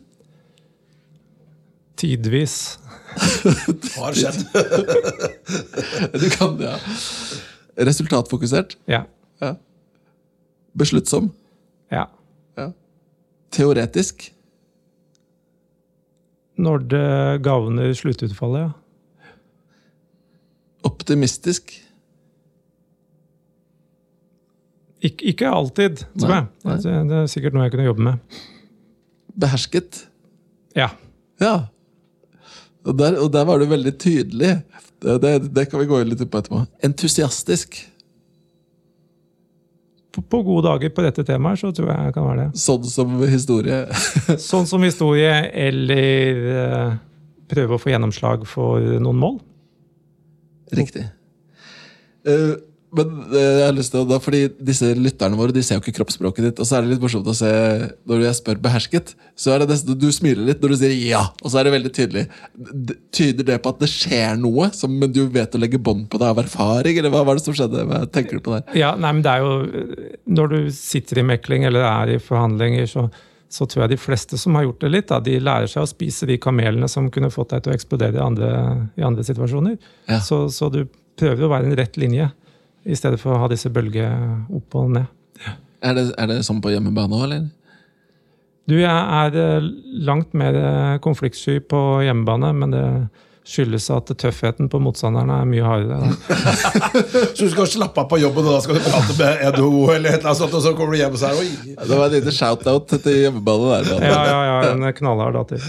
[1.98, 2.78] Tidvis.
[3.98, 4.44] Har skjedd.
[6.22, 6.76] Du kan det, ja.
[7.88, 8.76] Resultatfokusert.
[8.90, 9.04] Ja.
[9.42, 9.54] Ja.
[10.78, 11.30] Besluttsom.
[11.90, 12.06] ja.
[12.58, 12.70] Ja.
[13.54, 14.28] Teoretisk.
[16.58, 19.30] Når det gagner sluttutfallet, ja.
[20.86, 21.72] Optimistisk.
[25.04, 26.46] Ik ikke alltid, tror jeg.
[26.66, 26.76] nei.
[26.82, 28.38] Det, det er sikkert noe jeg kunne jobbe med.
[29.38, 30.00] Behersket.
[30.74, 30.88] Ja.
[31.42, 31.54] Ja.
[32.88, 34.56] Og der, og der var du veldig tydelig.
[34.98, 36.64] Det, det, det kan vi gå litt på etterpå.
[36.86, 37.78] Entusiastisk.
[40.14, 42.62] På, på gode dager på dette temaet, så tror jeg jeg kan være det.
[42.62, 43.84] Sånn som historie.
[44.50, 45.36] Sånn som historie,
[45.68, 46.96] eller eh,
[47.50, 49.38] prøve å få gjennomslag for noen mål.
[50.74, 51.06] Riktig.
[52.26, 52.56] Eh,
[52.96, 55.82] men eh, jeg har lyst til å da, fordi disse lytterne våre de ser jo
[55.82, 56.62] ikke kroppsspråket ditt.
[56.62, 57.50] Og så er det litt morsomt å se
[58.08, 61.22] når jeg spør behersket, så er det nesten du smiler litt når du sier ja.
[61.42, 62.24] Og så er det veldig tydelig.
[63.14, 66.20] Tyder det på at det skjer noe, som men du vet å legge bånd på
[66.20, 67.00] det av erfaring?
[67.00, 67.84] Eller hva var det som skjedde?
[67.90, 68.64] Hva tenker du på der?
[68.78, 72.88] Ja, nei, men det er jo Når du sitter i mekling eller er i forhandlinger,
[72.88, 73.06] så,
[73.52, 75.90] så tror jeg de fleste som har gjort det litt, da, de lærer seg å
[75.90, 78.50] spise de kamelene som kunne fått deg til å eksplodere i andre,
[78.96, 79.76] i andre situasjoner.
[80.08, 80.22] Ja.
[80.24, 80.86] Så, så du
[81.18, 82.30] prøver å være en rett linje,
[82.84, 84.12] i stedet for å ha disse bølger
[84.54, 85.06] opp og ned.
[85.84, 87.46] Er det, er det sånn på hjemmebane òg, eller?
[88.68, 89.68] Du, jeg er eh,
[90.04, 92.84] langt mer eh, konfliktsky på hjemmebane, men det
[93.48, 96.10] skyldes at tøffheten på motstanderne er mye hardere.
[97.36, 100.10] Så du skal slappe av på jobben, og da skal du prate med NHO, eller
[100.10, 101.48] et eller annet sånt, og så kommer du hjem og så er oi.
[101.78, 104.04] Det var en liten shout-out til hjemmebane der.
[104.04, 105.64] Ja, ja, ja, en knallhard datter.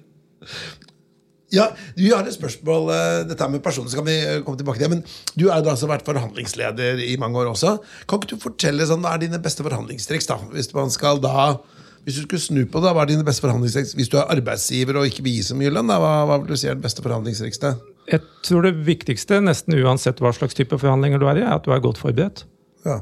[1.54, 4.80] Ja, vi har et spørsmål, eh, dette med personer, så kan vi eh, komme tilbake
[4.80, 4.96] til det.
[4.96, 5.04] Men
[5.38, 7.76] du har altså vært forhandlingsleder i mange år også.
[8.10, 10.26] Kan ikke du fortelle sånn, hva er dine beste forhandlingstriks?
[10.26, 10.40] da?
[10.50, 11.60] Hvis man skal da,
[12.02, 13.94] hvis du skulle snu på det, hva er dine beste forhandlingstriks?
[13.94, 16.50] Hvis du er arbeidsgiver og ikke vil gi så mye lønn, da, hva, hva vil
[16.50, 17.86] du si er det beste forhandlingstrikset?
[18.10, 21.64] Jeg tror det viktigste, nesten uansett hva slags type forhandlinger du er i, er at
[21.66, 22.42] du er godt forberedt.
[22.86, 23.00] Ja.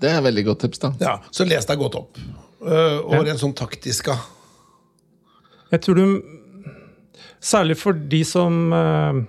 [0.00, 0.92] Det er et veldig godt tips, da.
[1.00, 2.18] ja, Så les deg godt opp.
[2.60, 3.22] Uh, og Ja.
[3.30, 4.18] rent sånn taktisk, da.
[5.72, 6.35] Jeg tror du
[7.40, 9.20] Særlig for de som eh,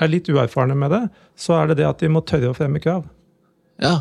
[0.00, 1.02] er litt uerfarne med det,
[1.36, 3.04] så er det det at de må tørre å fremme krav.
[3.80, 3.94] Ja.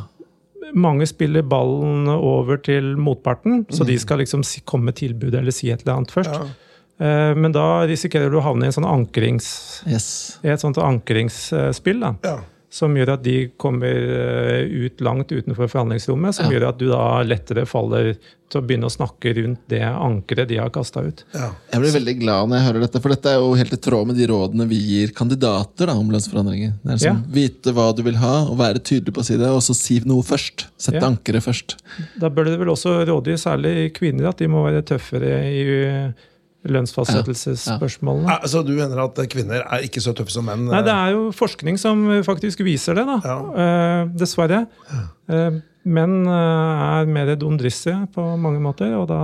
[0.75, 5.51] Mange spiller ballen over til motparten, så de skal liksom si, komme med tilbud eller
[5.55, 6.35] si et eller annet først.
[6.35, 6.45] Ja.
[6.99, 10.37] Eh, Men da risikerer du å havne i, en sånn ankrings, Yes.
[10.43, 11.99] i et sånt ankringsspill.
[12.03, 12.13] da.
[12.23, 12.37] Ja.
[12.69, 16.35] Som gjør at de kommer eh, ut langt utenfor forhandlingsrommet.
[16.37, 16.51] Som Ja.
[16.59, 18.11] gjør at du da lettere faller
[18.49, 21.23] til å begynne å snakke rundt det ankeret de har kasta ut.
[21.33, 21.51] Ja.
[21.73, 24.07] Jeg blir veldig glad når jeg hører dette, for dette er jo helt i tråd
[24.09, 26.73] med de rådene vi gir kandidater da, om lønnsforandringer.
[26.83, 29.49] Det er sånn, Vite hva du vil ha, og være tydelig på å si det,
[29.53, 30.67] og så si noe først.
[30.77, 31.09] Sette Ja.
[31.09, 31.75] ankeret først.
[32.19, 36.13] Da bør det vel også rådgi særlig kvinner at de må være tøffere i
[36.67, 38.35] lønnsfastsettelsesspørsmålene.
[38.51, 40.67] Så du mener at kvinner er ikke så tøffe som menn?
[40.67, 43.19] Nei, det er jo forskning som faktisk viser det, da.
[43.23, 43.37] Ja.
[43.63, 44.65] Eh, dessverre.
[45.31, 49.21] Eh, menn eh, er mer dumdristige på mange måter, og da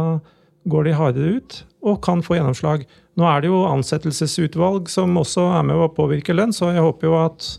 [0.72, 2.88] går de hardere ut og kan få gjennomslag.
[3.20, 7.12] Nå er det jo ansettelsesutvalg som også er med å påvirke lønn, så jeg håper
[7.12, 7.50] jo at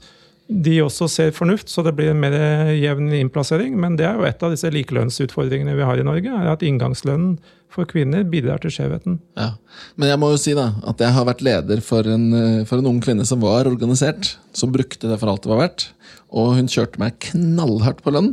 [0.46, 2.34] de også ser fornuft, så det blir en mer
[2.76, 3.74] jevn innplassering.
[3.82, 7.36] Men det er jo et av disse likelønnsutfordringene vi har i Norge, er at inngangslønnen
[7.72, 9.18] for kvinner bidrar til skjevheten.
[9.36, 9.50] Ja.
[9.98, 12.28] Men jeg må jo si da, at jeg har vært leder for en,
[12.68, 14.36] for en ung kvinne som var organisert.
[14.56, 15.88] Som brukte det for alt det var verdt.
[16.30, 18.32] Og hun kjørte meg knallhardt på lønn.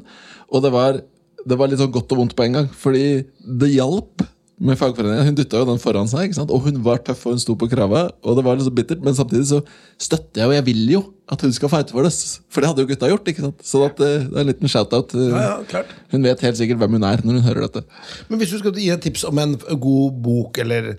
[0.54, 1.02] Og det var,
[1.44, 2.70] det var litt sånn godt og vondt på en gang.
[2.78, 4.24] Fordi det hjalp
[4.64, 5.28] med fagforeningen.
[5.28, 6.52] Hun dytta jo den foran seg, ikke sant?
[6.54, 8.06] og hun var tøff og hun sto på krava.
[8.24, 9.60] Og det var litt så bittert, Men samtidig så
[10.00, 11.02] støtter jeg, og jeg vil jo
[11.34, 12.14] at hun skal fighte for det.
[12.52, 13.28] For det hadde jo gutta gjort.
[13.28, 13.66] ikke sant?
[13.66, 15.16] Så at, eh, det er en liten shout-out.
[15.16, 15.92] Ja, ja, klart.
[16.12, 17.84] Hun vet helt sikkert hvem hun er når hun hører dette.
[18.30, 20.96] Men hvis du skal gi et tips om en god bok eller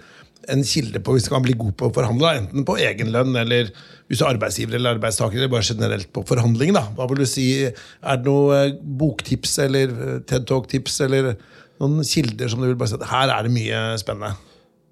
[0.52, 3.36] en kilde på hvis du kan bli god på å forhandle, enten på egen lønn
[3.40, 3.70] eller
[4.08, 6.84] hvis du er arbeidsgiver eller arbeidstaker, eller bare generelt på forhandling, da.
[6.96, 7.46] Hva vil du si?
[7.64, 11.34] Er det noe eh, boktips eller eh, TED Talk-tips eller
[11.82, 14.34] noen kilder som du vil bare si at her er det mye spennende?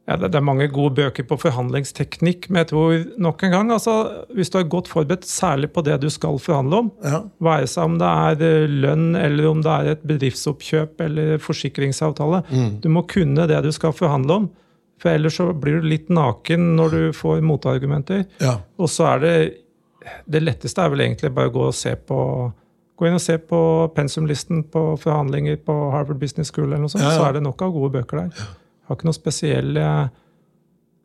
[0.09, 3.93] Ja, det er mange gode bøker på forhandlingsteknikk, men jeg tror nok en gang, altså,
[4.35, 7.21] hvis du er godt forberedt, særlig på det du skal forhandle om, Ja.
[7.41, 12.43] være seg om det er eh, lønn, eller om det er et bedriftsoppkjøp eller forsikringsavtale,
[12.83, 14.51] du må kunne det du skal forhandle om.
[15.03, 18.27] For ellers så blir du litt naken når du får motargumenter.
[18.43, 18.59] Ja.
[18.79, 19.35] Og så er det
[20.27, 22.19] Det letteste er vel egentlig bare å gå og se på
[23.03, 23.59] Gå inn og se på
[23.97, 27.19] pensumlisten på forhandlinger på Harvard Business School, eller noe sånt, Ja, ja.
[27.19, 28.45] så er det nok av gode bøker der.
[28.87, 29.87] Har ikke noe spesielle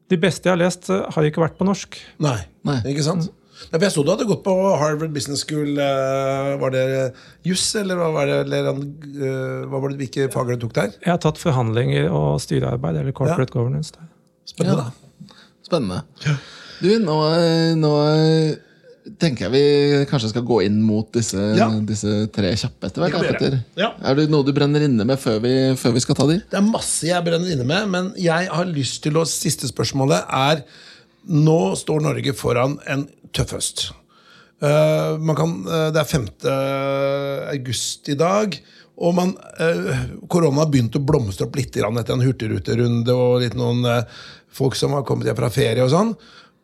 [0.07, 1.97] De beste jeg har lest, eh, har ikke vært på norsk.
[2.23, 2.37] Nei.
[2.63, 2.77] Nei.
[2.93, 3.25] Ikke sant?
[3.73, 5.73] Nei, jeg så du hadde gått på Harvard Business School.
[5.81, 6.83] eh, Var det
[7.43, 10.93] juss, eller hva var det, eller, eh, hva var det hvilke fag du tok der?
[11.01, 13.91] Jeg har tatt forhandlinger og styrearbeid, eller corporate governance.
[13.97, 14.07] der.
[14.45, 14.85] Spennende.
[15.25, 15.33] Ja.
[15.65, 16.03] Spennende.
[16.79, 17.17] Du, nå,
[17.81, 17.91] nå
[19.21, 21.69] tenker jeg vi kanskje skal gå inn mot disse, Ja.
[21.85, 23.59] disse tre kjappe etter hvert.
[23.79, 23.93] Ja.
[24.03, 26.39] Er det noe du brenner inne med før vi, før vi skal ta de?
[26.51, 30.25] Det er masse jeg brenner inne med, men jeg har lyst til å Siste spørsmålet
[30.33, 30.63] er
[31.27, 33.89] Nå står Norge foran en tøff høst.
[34.63, 36.27] Uh, man kan, uh, det er 5.
[37.51, 38.55] august i dag.
[38.97, 43.53] Og man, eh, korona har begynt å blomstre opp litt etter en hurtigruterunde og litt
[43.57, 44.03] noen eh,
[44.49, 46.15] folk som har kommet hjem fra ferie og sånn.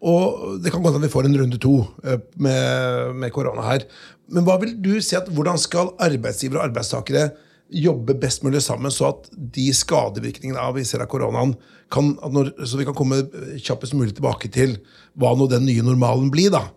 [0.04, 3.88] Og det kan godt hende vi får en runde to eh, med, med korona her.
[4.34, 7.30] Men hva vil du si at hvordan skal arbeidsgivere og arbeidstakere
[7.74, 11.56] jobbe best mulig sammen, så at de skadevirkningene av vi ser av koronaen
[11.94, 13.24] kan, når, så vi kan komme
[13.62, 14.76] kjappest mulig tilbake til
[15.20, 16.52] hva nå den nye normalen blir?
[16.54, 16.68] da.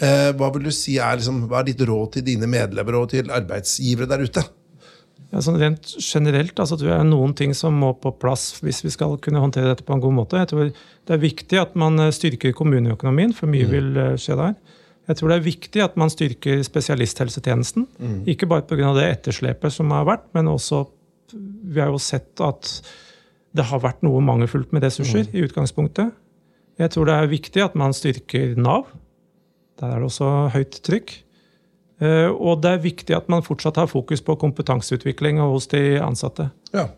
[0.00, 3.10] Eh, hva vil du si er, liksom, hva er ditt råd til dine medlemmer og
[3.12, 4.46] til arbeidsgivere der ute?
[5.30, 8.56] Ja, sånn rent generelt altså, tror jeg det er noen ting som må på plass
[8.64, 10.40] hvis vi skal kunne håndtere dette på en god måte.
[10.40, 14.38] Jeg tror Det er viktig at man eh, styrker kommuneøkonomien, for mye vil eh, skje
[14.40, 14.56] der.
[15.10, 17.86] Jeg tror det er viktig at man styrker spesialisthelsetjenesten.
[18.30, 18.92] Ikke bare pga.
[18.94, 20.86] det etterslepet som har vært, men også
[21.32, 22.66] Vi har jo sett at
[23.54, 26.10] det har vært noe mangelfullt med ressurser i utgangspunktet.
[26.78, 28.88] Jeg tror det er viktig at man styrker Nav.
[29.78, 31.12] Der er det også høyt trykk.
[32.00, 36.50] Eh, Og det er viktig at man fortsatt har fokus på kompetanseutvikling hos de ansatte.
[36.72, 36.88] Ja.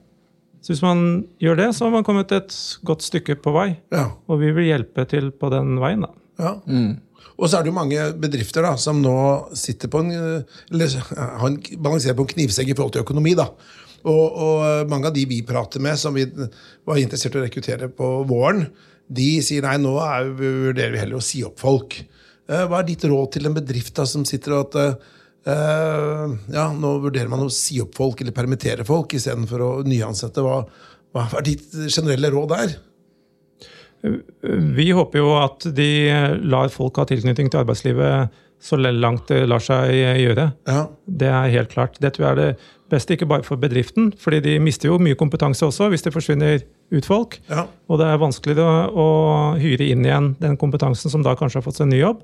[0.62, 2.54] Så hvis man gjør det, så har man kommet et
[2.86, 3.76] godt stykke på vei.
[3.90, 4.10] ja.
[4.28, 6.12] Og vi vil hjelpe til på den veien, da.
[6.38, 6.52] Ja.
[7.38, 9.14] Og så er det jo mange bedrifter da, som nå
[9.58, 10.12] sitter på en,
[10.70, 10.94] eller
[11.48, 13.34] en, balanserer på en knivsegg i forhold til økonomi.
[13.34, 13.48] da.
[14.04, 16.26] Og, og eh, mange av de vi prater med, som vi
[16.86, 18.68] var interessert i å rekruttere på våren,
[19.12, 21.98] de sier nei, nå er, vurderer vi heller å si opp folk.
[22.52, 25.10] Eh, Hva er ditt råd til en bedrift da, som sitter og at
[25.42, 30.38] Uh, ja, nå vurderer man å si opp folk eller permittere folk istedenfor å nyansette?
[30.38, 30.60] Hva,
[31.10, 32.76] hva er ditt generelle råd der?
[34.78, 35.88] Vi håper jo at de
[36.46, 40.46] lar folk ha tilknytning til arbeidslivet så langt det lar seg gjøre.
[40.70, 41.98] Ja, Det er helt klart.
[41.98, 45.18] Det tror jeg er det beste, ikke bare for bedriften, fordi de mister jo mye
[45.18, 46.62] kompetanse også hvis det forsvinner
[46.92, 47.38] ut folk.
[47.48, 49.06] ja, Og det er vanskeligere å, å
[49.60, 52.22] hyre inn igjen den kompetansen som da kanskje har fått seg en ny jobb.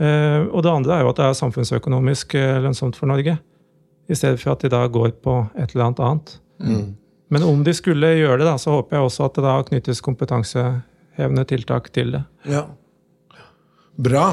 [0.00, 3.36] Eh, og det andre er jo at det er samfunnsøkonomisk eh, lønnsomt for Norge.
[4.10, 6.34] I stedet for at de da går på et eller annet annet.
[7.30, 10.00] Men om de skulle gjøre det, da, så håper jeg også at det da knyttes
[10.02, 12.24] kompetansehevende tiltak til det.
[12.50, 12.66] ja.
[14.00, 14.24] Bra.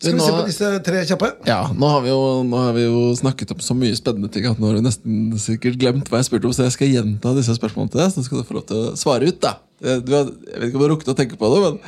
[0.00, 1.28] Skal vi se på disse tre kjappe?
[1.44, 2.20] Ja, nå har, vi jo,
[2.56, 5.76] har vi jo snakket om så mye spennende ting at nå har du nesten sikkert
[5.82, 8.40] glemt hva jeg spurte om, så jeg skal gjenta disse spørsmålene til deg, så skal
[8.40, 9.42] du få lov til å svare ut.
[9.44, 9.58] da.
[9.84, 11.78] Eh, Du har, jeg vet ikke om du har rukket å tenke på det, men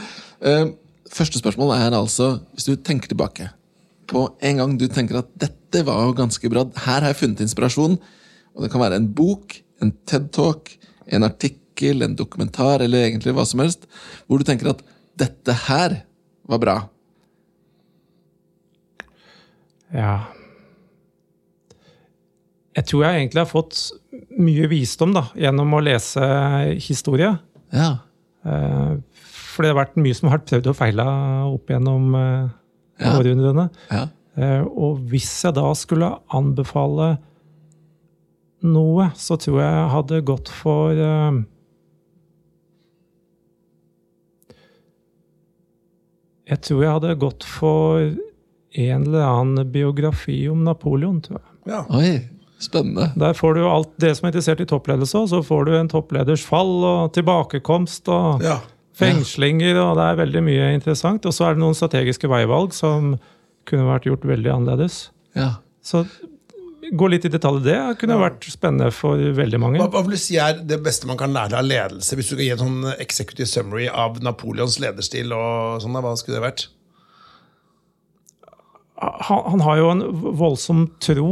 [0.45, 0.77] uh,
[1.12, 3.51] Første spørsmål er altså, hvis du tenker tilbake
[4.09, 7.43] på en gang du tenker at dette var jo ganske bra, her har jeg funnet
[7.45, 7.99] inspirasjon,
[8.57, 10.72] og det kan være en bok, en TED-talk,
[11.12, 13.85] en artikkel, en dokumentar, eller egentlig hva som helst,
[14.24, 14.80] hvor du tenker at
[15.20, 16.01] dette her
[16.49, 16.76] var bra.
[19.93, 20.12] Ja
[22.76, 23.80] Jeg tror jeg egentlig har fått
[24.40, 26.22] mye visdom da, gjennom å lese
[26.80, 27.34] historie.
[27.74, 27.90] Ja.
[28.49, 28.95] Eh,
[29.53, 31.05] For det har vært mye som har vært prøvd og feila
[31.51, 32.49] opp gjennom eh,
[33.03, 33.12] Ja.
[33.18, 33.66] århundrene.
[33.93, 34.07] Ja.
[34.40, 37.18] Eh, og hvis jeg da skulle anbefale
[38.64, 40.97] noe, så tror jeg jeg hadde gått for
[46.49, 48.09] Jeg tror jeg hadde gått for
[48.73, 51.49] en eller annen biografi om Napoleon, tror jeg.
[51.73, 51.83] Ja.
[51.95, 52.12] Oi,
[52.62, 53.11] spennende.
[53.18, 55.91] Der får du alt det som er interessert i toppledelse, og så får du en
[55.93, 58.59] toppleders fall og tilbakekomst og ja.
[58.99, 61.27] fengslinger, og det er veldig mye interessant.
[61.29, 63.16] Og så er det noen strategiske veivalg som
[63.68, 65.05] kunne vært gjort veldig annerledes.
[65.39, 65.55] Ja.
[65.83, 66.05] Så
[66.93, 69.81] gå litt i detalj i det kunne vært spennende for veldig mange.
[69.81, 72.18] Hva, hva vil du si er det beste man kan lære av ledelse?
[72.18, 76.41] Hvis du kan gi en sånn executive summary av Napoleons lederstil, og sånn, hva skulle
[76.41, 76.66] det vært?
[79.03, 80.03] Han, han har jo en
[80.38, 81.30] voldsom tro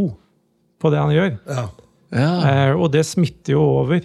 [0.81, 1.67] på det han gjør, Ja.
[2.11, 2.31] Ja.
[2.51, 4.01] eh, og det smitter jo over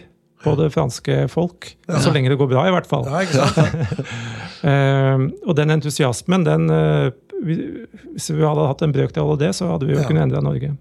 [0.45, 1.71] på det franske folk.
[1.89, 3.07] Så lenge det går bra, i hvert fall.
[3.09, 4.05] ja, ikke sant?
[4.65, 7.11] Eh, og den entusiasmen, den eh,
[7.45, 10.05] Hvis vi hadde hatt en brøkdel av det, så hadde vi jo Ja.
[10.07, 10.71] kunnet endre Norge.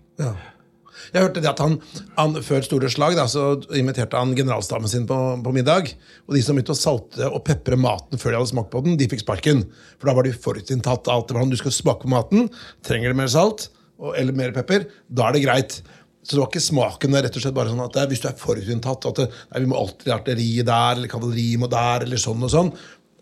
[1.12, 1.76] Jeg hørte det at han,
[2.16, 5.92] han Før store slag da, så inviterte han generalstaben sin på, på middag.
[6.28, 8.98] Og de som begynte å salte og pepre maten før de hadde smakt på den,
[9.00, 9.64] de fikk sparken.
[9.98, 11.10] For da var de forutinntatt.
[11.12, 12.48] Alt det var sånn, Du skal smake på maten.
[12.86, 13.68] Trenger du mer salt
[14.00, 15.76] og, eller mer pepper, da er det greit.
[16.24, 17.12] Så det var ikke smaken.
[17.12, 19.26] det er rett og slett bare sånn at det, Hvis du er forutinntatt at det,
[19.52, 22.72] nei, vi må alltid ha artilleri der, eller kavaleri må der, eller sånn og sånn,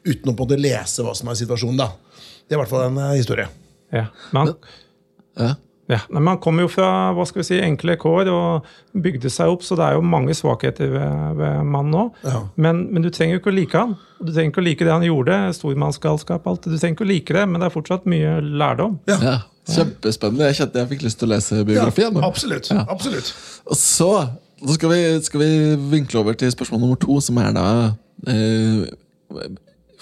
[0.06, 1.82] uten å på en måte lese hva som er situasjonen.
[1.82, 1.90] da.
[2.46, 3.48] Det er i hvert fall en uh, historie.
[3.92, 4.06] Ja.
[4.30, 4.56] Men men
[5.40, 5.54] Ja.
[5.92, 8.72] Ja, men han kommer jo fra hva skal vi si, enkle kår og
[9.04, 12.04] bygde seg opp, så det er jo mange svakheter ved, ved mannen nå.
[12.26, 12.42] Ja.
[12.56, 13.96] Men, men du trenger jo ikke å like han.
[14.20, 15.38] Du trenger ikke å like det han gjorde.
[15.58, 16.68] Stormannsgalskap, alt.
[16.68, 19.00] Du trenger ikke å like det, men det er fortsatt mye lærdom.
[19.10, 19.40] ja.
[19.62, 20.48] Kjempespennende.
[20.50, 22.16] Jeg kjente jeg fikk lyst til å lese biografien.
[22.18, 22.66] Ja, absolutt.
[22.90, 23.28] absolutt.
[23.70, 24.08] Og så
[24.62, 25.50] da skal, vi, skal vi
[25.90, 27.66] vinkle over til spørsmål nummer to, som er da
[28.30, 28.82] eh,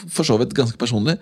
[0.08, 1.16] for så vidt ganske personlig.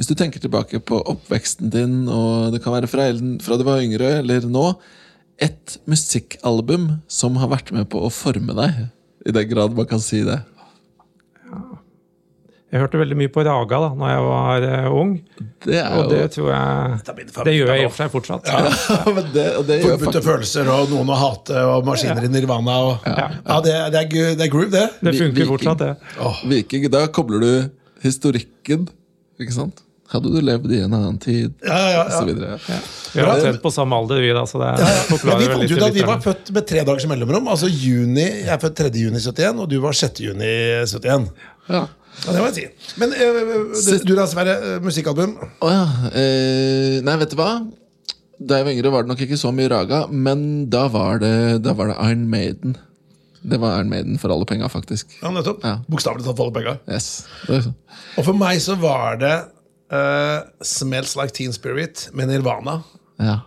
[0.00, 3.10] Hvis du tenker tilbake på oppveksten din, og det kan være fra,
[3.44, 4.70] fra du var yngre eller nå,
[5.42, 8.86] et musikkalbum som har vært med på å forme deg,
[9.28, 10.40] i den grad man kan si det.
[12.72, 15.10] Jeg hørte veldig mye på Raga da når jeg var eh, ung,
[15.60, 16.62] Det er og det tror jeg
[17.12, 18.48] er Det gjør jeg i og for seg fortsatt.
[19.18, 22.30] men det, og det gjør Forbudte faktisk følelser og noen å hate og maskiner i
[22.32, 22.78] nirvana.
[22.88, 23.26] Og, ja.
[23.66, 24.86] det, er- det, er, det er groove, det.
[25.02, 25.50] Det funker Viking.
[25.52, 26.32] fortsatt, det.
[26.48, 27.52] Viking, da kobler du
[28.06, 28.88] historikken,
[29.46, 29.82] ikke sant?
[30.12, 32.00] Hadde du levd i en annen tid, Ja, ja, ja.
[32.04, 32.58] og så videre.
[33.14, 35.86] Vi er omtrent på samme alder, vi, da, så det Men forklarer vi fant ut
[35.86, 37.48] at vi var født med tre dagers mellomrom.
[37.48, 38.90] Altså juni, Jeg er født 3.
[39.06, 40.20] juni 71, og du var 6.
[40.26, 40.50] juni
[40.84, 41.30] 71.
[41.70, 41.86] Ja.
[42.26, 42.66] Ja, det må jeg si.
[43.00, 43.38] Men øh,
[43.72, 44.58] øh, du da, Sverre.
[44.74, 45.32] øh, Musikkalbum?
[45.64, 45.84] Å ja.
[46.12, 47.48] Eh, nei, vet du hva?
[48.36, 51.62] Da jeg var yngre, var det nok ikke så mye Raga, men da var det,
[51.64, 52.76] da var det Iron Maiden.
[53.42, 55.16] Det var Iron Maiden for alle penga, faktisk.
[55.22, 55.64] Ja, nettopp.
[55.66, 55.78] Ja.
[55.90, 56.76] Bokstavelig talt for alle penga.
[56.90, 57.24] Yes.
[57.48, 57.72] Sånn.
[58.18, 59.32] Og for meg så var det
[59.92, 62.80] uh, Smells Like Teen Spirit med Nirvana.
[63.18, 63.40] Ja.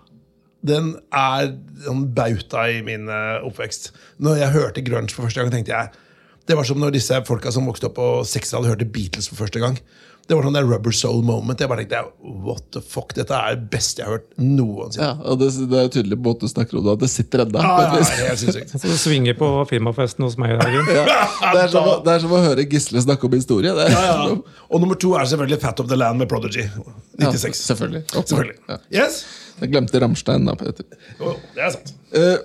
[0.65, 1.53] Den er
[1.89, 3.93] en bauta i min uh, oppvekst.
[4.23, 6.01] Når jeg hørte grunge for første gang, tenkte jeg
[6.45, 9.61] Det var som når disse folka som vokste opp på 60-tallet, hørte Beatles for første
[9.63, 9.79] gang.
[10.26, 11.59] Det var sånn der rubber soul moment.
[11.61, 11.99] Jeg bare tenkte
[12.45, 15.05] what the fuck, Dette er det beste jeg har hørt noensinne.
[15.05, 17.43] ja og det, det er tydelig på måten du snakker om det, at det sitter
[17.43, 17.61] ennå.
[17.61, 18.73] Ja, ja, ja, helt sinnssykt.
[18.73, 20.73] Så du svinger på firmafesten hos meg i dag.
[20.80, 21.11] Jørgen.
[21.55, 23.71] Det, er som, det er som å høre Gisle snakke om historie.
[23.78, 23.86] Det.
[23.93, 24.34] Ja, ja.
[24.73, 26.65] Og nummer to er selvfølgelig Fat of the Land med Prodigy.
[27.21, 27.61] 96.
[27.69, 28.01] selvfølgelig.
[28.15, 28.57] Selvfølgelig.
[28.71, 28.78] Ja.
[28.97, 29.21] Yes?
[29.61, 30.49] Jeg glemte Ramstein.
[30.49, 30.89] da, Peter.
[31.21, 31.93] Jo, det er sant.
[32.17, 32.36] Eh,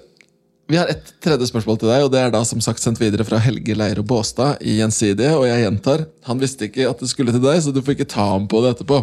[0.71, 3.25] vi har et tredje spørsmål til deg, og det er da som sagt sendt videre
[3.27, 5.33] fra Helge Leire Båstad i Gjensidige.
[5.35, 8.11] Og jeg gjentar, han visste ikke at det skulle til deg, så du får ikke
[8.12, 9.01] ta ham på det etterpå.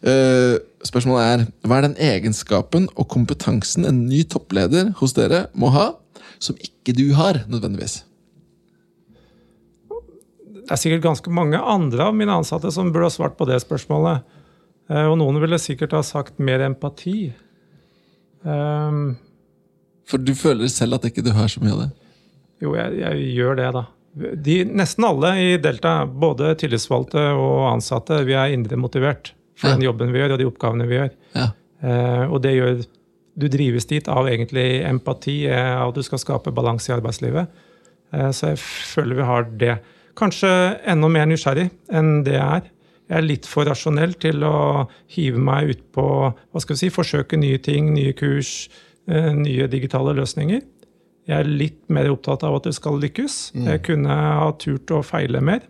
[0.00, 0.56] Uh,
[0.88, 5.90] spørsmålet er hva er den egenskapen og kompetansen en ny toppleder hos dere må ha,
[6.42, 8.00] som ikke du har, nødvendigvis?
[10.62, 13.60] Det er sikkert ganske mange andre av mine ansatte som burde ha svart på det
[13.60, 14.24] spørsmålet.
[14.88, 17.34] Uh, Og noen ville sikkert ha sagt mer empati.
[18.48, 19.12] Um,
[20.08, 21.90] For du føler selv at ikke du har så mye av det?
[22.62, 23.84] Jo, jeg, jeg gjør det, da.
[24.44, 29.76] De, nesten alle i Delta, både tillitsvalgte og ansatte, vi er indre motivert for Ja.
[29.76, 31.10] den jobben vi gjør, og de oppgavene vi gjør.
[31.38, 31.46] Ja.
[31.82, 32.82] Eh, og det gjør
[33.32, 37.48] Du drives dit av egentlig empati, eh, av at du skal skape balanse i arbeidslivet.
[38.12, 39.78] Eh, så jeg føler vi har det.
[40.20, 40.50] Kanskje
[40.92, 42.66] enda mer nysgjerrig enn det jeg er.
[43.08, 44.84] Jeg er litt for rasjonell til å
[45.16, 46.04] hive meg ut på
[46.36, 48.68] hva skal vi si, forsøke nye ting, nye kurs,
[49.06, 50.60] nye digitale løsninger.
[51.26, 53.38] Jeg er litt mer opptatt av at det skal lykkes.
[53.54, 55.62] Jeg kunne ha turt å feile mer.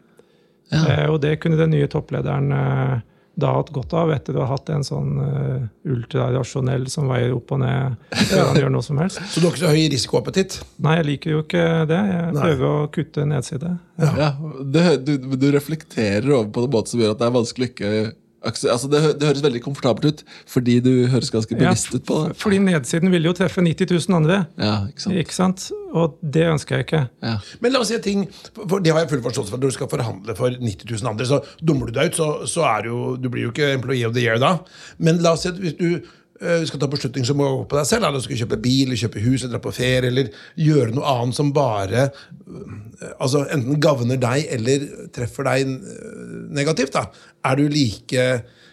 [0.72, 0.82] Ja.
[0.88, 3.00] Eh, og det kunne den nye topplederen eh,
[3.42, 7.52] da hatt godt av, etter å ha hatt en sånn eh, ultrarasjonell som veier opp
[7.56, 7.96] og ned
[8.28, 9.20] før han gjør noe som helst.
[9.32, 10.58] Så du har ikke så høy risikoappetitt?
[10.84, 12.00] Nei, jeg liker jo ikke det.
[12.12, 12.42] Jeg Nei.
[12.46, 13.76] prøver å kutte nedside.
[14.02, 14.32] Ja,
[14.76, 17.72] det, du, du reflekterer over på en måte som gjør at det er vanskelig å
[17.72, 17.94] ikke
[18.44, 22.18] altså det, det høres veldig komfortabelt ut, fordi du høres ganske Ja, bevisst ut på
[22.26, 22.36] det.
[22.40, 24.38] Fordi nedsiden vil jo treffe 90 000 andre.
[24.58, 25.18] Ja, ikke sant?
[25.22, 25.66] Ikke sant?
[25.92, 27.02] Og det ønsker jeg ikke.
[27.22, 27.36] Ja.
[27.60, 28.24] Men la oss si en ting,
[28.56, 29.62] for det har jeg full forståelse for.
[29.62, 32.66] Når du skal forhandle for 90 000 andre, så dummer du deg ut, så, så
[32.70, 34.56] er du jo Du blir jo ikke employee of the year da.
[34.98, 36.02] Men la oss si at hvis du
[36.42, 38.86] eh, skal ta beslutning som må gå på deg selv, eller du skal kjøpe bil,
[38.88, 43.44] eller kjøpe hus, eller dra på ferie, eller gjøre noe annet som bare eh, altså
[43.52, 46.26] enten gagner deg eller treffer deg eh,
[46.58, 47.06] negativt, da.
[47.48, 48.26] Er du like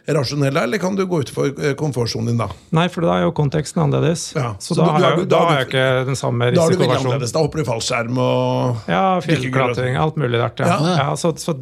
[0.09, 2.47] rasjonell da, eller kan du gå utenfor komfortsonen din da?
[2.74, 4.32] Nei, for da er jo konteksten annerledes.
[4.34, 6.05] Ja, Så, så da, da, har du er- jeg, da da er har jeg ikke
[6.07, 7.11] den samme Da er du veldig risikoversjonen.
[7.11, 7.34] annerledes.
[7.36, 10.63] Da hopper du i fallskjerm og Ja, fjellklatring, alt mulig rart.
[10.65, 10.80] Ja.
[10.82, 10.95] Ja.
[11.03, 11.11] Ja.
[11.22, 11.53] så, så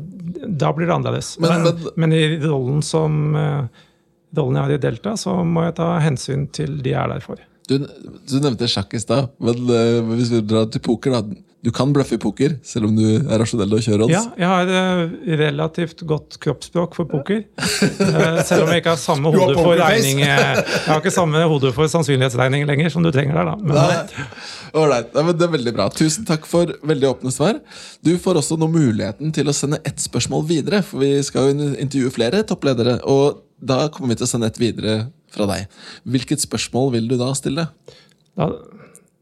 [0.47, 1.34] da blir det annerledes.
[1.43, 3.84] Men- Men, men- men, i rollen som eh,
[4.36, 7.23] rollen jeg har i Delta, så må jeg ta hensyn til de jeg er der
[7.23, 7.43] for.
[7.67, 11.43] Du, du nevnte sjakk i stad, men uh, hvis vi drar til poker, da.
[11.65, 14.13] Du kan bløffe i poker, selv om du er rasjonell og kjører odds.
[14.13, 17.41] Ja, jeg har uh, relativt godt kroppsspråk for poker.
[17.57, 19.97] Uh, selv om jeg ikke har samme Du hode for pokerface.
[19.97, 23.57] regning eh, Jeg har ikke samme hode for sannsynlighetsregning lenger som du trenger der, da.
[23.57, 23.88] Men, Nei.
[24.78, 25.11] Right.
[25.17, 25.89] Nei, men Det er veldig bra.
[25.97, 27.59] Tusen takk for veldig åpne svar.
[28.05, 31.73] Du får også nå muligheten til å sende ett spørsmål videre, for vi skal jo
[31.73, 32.99] intervjue flere toppledere.
[33.09, 34.97] Og da kommer vi til å sende et videre
[35.34, 35.72] fra deg.
[36.08, 37.68] Hvilket spørsmål vil du da stille?
[38.38, 38.51] da,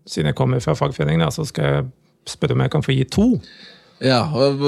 [0.05, 1.85] siden jeg kommer fra fagforeningen, så skal jeg
[2.29, 3.27] spørre om jeg kan få gi to.
[4.03, 4.19] Ja,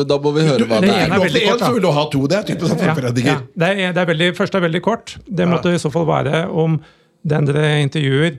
[0.07, 1.11] Da må vi høre hva det det er.
[1.11, 1.65] er veldig kort, da.
[1.67, 2.21] så vil du ha to.
[2.31, 3.33] Det er typisk sånn fagforeninger.
[3.33, 3.41] ja.
[3.53, 5.17] Det, er, det er veldig, første er veldig kort.
[5.27, 6.79] Det måtte i så fall være om
[7.27, 8.37] den dere intervjuer,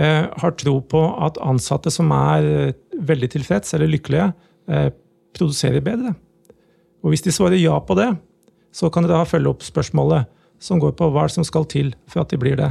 [0.00, 2.72] eh, har tro på at ansatte som er eh,
[3.04, 4.30] veldig tilfreds eller lykkelige,
[4.72, 4.88] eh,
[5.36, 6.14] produserer bedre.
[7.04, 8.08] Og Hvis de svarer ja på det,
[8.72, 10.26] så kan dere da følge opp spørsmålet
[10.60, 12.70] som går på hva som skal til for at de blir det.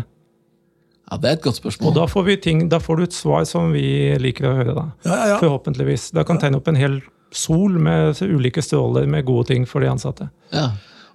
[1.10, 1.94] Ja, Det er et godt Og spørsmål.
[1.96, 4.76] da får, vi ting, da får du et svar som vi liker å høre.
[4.78, 4.86] da.
[5.06, 5.40] Ja, ja, ja.
[5.42, 6.12] Forhåpentligvis.
[6.14, 7.00] Da kan tegne opp en hel
[7.32, 10.30] sol med ulike stråler med gode ting for de ansatte.
[10.54, 10.70] Ja.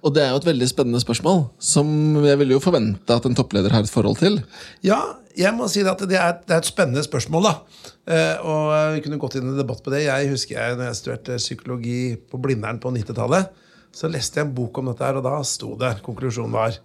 [0.05, 1.87] Og det er jo et veldig spennende spørsmål, som
[2.23, 4.35] jeg ville jo forvente at en toppleder har et forhold til.
[4.85, 4.99] Ja,
[5.35, 7.43] jeg må si at det er, det er et spennende spørsmål.
[7.47, 7.53] da.
[8.05, 10.03] Eh, og Vi kunne gått inn i debatt på det.
[10.05, 13.49] Jeg husker jeg, når jeg studerte psykologi på Blindern på 90-tallet,
[13.95, 16.77] så leste jeg en bok om dette, her, og da sto det Konklusjonen var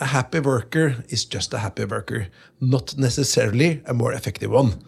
[0.00, 2.28] A happy worker is just a happy worker.
[2.60, 4.78] Not necessarily a more effective one.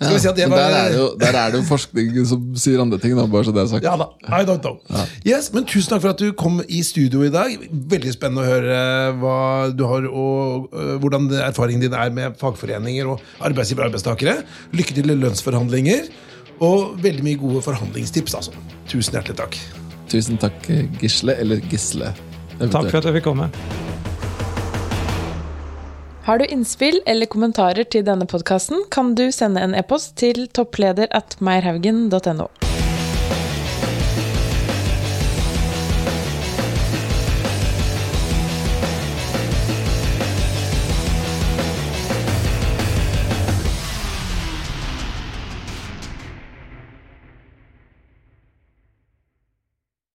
[0.00, 3.12] Vi si var der er, jo, der er det jo forskning som sier andre ting,
[3.18, 3.84] da, bare så det er sagt.
[3.84, 4.06] Ja da.
[4.32, 4.78] I don't know.
[5.28, 7.52] Yes, men Tusen takk for at du kom i studio i dag.
[7.68, 8.78] Veldig spennende å høre
[9.20, 9.40] hva
[9.76, 14.38] du har og øh, hvordan erfaringen din er med fagforeninger og arbeidsgivere og arbeidstakere.
[14.72, 16.08] Lykke til i lønnsforhandlinger.
[16.64, 18.40] Og veldig mye gode forhandlingstips.
[18.40, 18.56] altså.
[18.88, 19.60] Tusen hjertelig takk.
[20.10, 20.66] Tusen takk,
[21.00, 21.36] Gisle.
[21.38, 22.14] Eller Gisle.
[22.58, 23.50] Takk for at jeg fikk komme.
[26.26, 31.08] Har du innspill eller kommentarer til denne podkasten, kan du sende en e-post til toppleder
[31.16, 32.50] at meierhaugen.no.